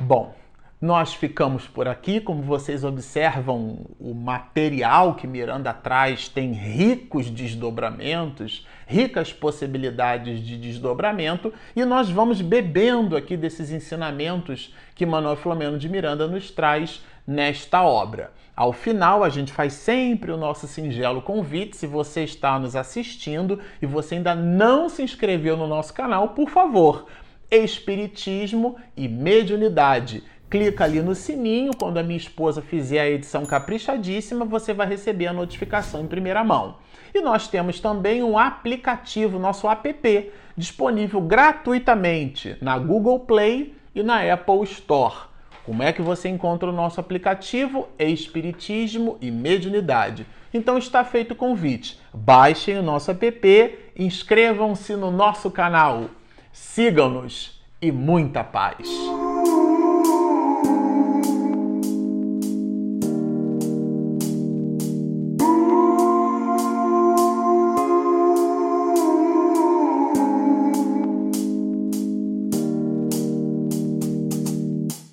Bom, 0.00 0.34
nós 0.80 1.12
ficamos 1.12 1.66
por 1.66 1.88
aqui. 1.88 2.20
Como 2.20 2.42
vocês 2.42 2.84
observam, 2.84 3.86
o 3.98 4.14
material 4.14 5.14
que 5.14 5.26
Miranda 5.26 5.72
traz 5.72 6.28
tem 6.28 6.52
ricos 6.52 7.30
desdobramentos, 7.30 8.66
ricas 8.86 9.32
possibilidades 9.32 10.40
de 10.40 10.56
desdobramento, 10.56 11.52
e 11.74 11.84
nós 11.84 12.08
vamos 12.08 12.40
bebendo 12.40 13.16
aqui 13.16 13.36
desses 13.36 13.70
ensinamentos 13.70 14.72
que 14.94 15.04
Manuel 15.04 15.36
Flamengo 15.36 15.78
de 15.78 15.88
Miranda 15.88 16.28
nos 16.28 16.50
traz 16.50 17.02
nesta 17.26 17.82
obra. 17.82 18.32
Ao 18.54 18.72
final, 18.72 19.22
a 19.22 19.28
gente 19.28 19.52
faz 19.52 19.72
sempre 19.72 20.32
o 20.32 20.36
nosso 20.36 20.66
singelo 20.66 21.22
convite. 21.22 21.76
Se 21.76 21.86
você 21.86 22.24
está 22.24 22.58
nos 22.58 22.74
assistindo 22.74 23.60
e 23.80 23.86
você 23.86 24.16
ainda 24.16 24.34
não 24.34 24.88
se 24.88 25.02
inscreveu 25.02 25.56
no 25.56 25.66
nosso 25.66 25.94
canal, 25.94 26.30
por 26.30 26.50
favor, 26.50 27.06
Espiritismo 27.50 28.76
e 28.96 29.08
Mediunidade 29.08 30.22
clica 30.48 30.84
ali 30.84 31.00
no 31.00 31.14
sininho. 31.14 31.72
Quando 31.78 31.98
a 31.98 32.02
minha 32.02 32.16
esposa 32.16 32.62
fizer 32.62 33.00
a 33.00 33.10
edição 33.10 33.44
caprichadíssima, 33.44 34.44
você 34.44 34.72
vai 34.72 34.86
receber 34.86 35.26
a 35.26 35.32
notificação 35.32 36.00
em 36.00 36.06
primeira 36.06 36.42
mão. 36.42 36.76
E 37.14 37.20
nós 37.20 37.48
temos 37.48 37.80
também 37.80 38.22
um 38.22 38.38
aplicativo, 38.38 39.38
nosso 39.38 39.68
app, 39.68 40.32
disponível 40.56 41.20
gratuitamente 41.20 42.56
na 42.60 42.78
Google 42.78 43.20
Play 43.20 43.74
e 43.94 44.02
na 44.02 44.20
Apple 44.32 44.62
Store. 44.64 45.28
Como 45.64 45.82
é 45.82 45.92
que 45.92 46.00
você 46.00 46.28
encontra 46.28 46.68
o 46.68 46.72
nosso 46.72 46.98
aplicativo? 46.98 47.88
Espiritismo 47.98 49.18
e 49.20 49.30
Mediunidade. 49.30 50.26
Então 50.52 50.78
está 50.78 51.04
feito 51.04 51.32
o 51.32 51.36
convite. 51.36 52.00
Baixem 52.12 52.78
o 52.78 52.82
nosso 52.82 53.10
app, 53.10 53.78
inscrevam-se 53.96 54.96
no 54.96 55.10
nosso 55.10 55.50
canal, 55.50 56.06
sigam-nos 56.52 57.60
e 57.82 57.92
muita 57.92 58.42
paz. 58.42 58.88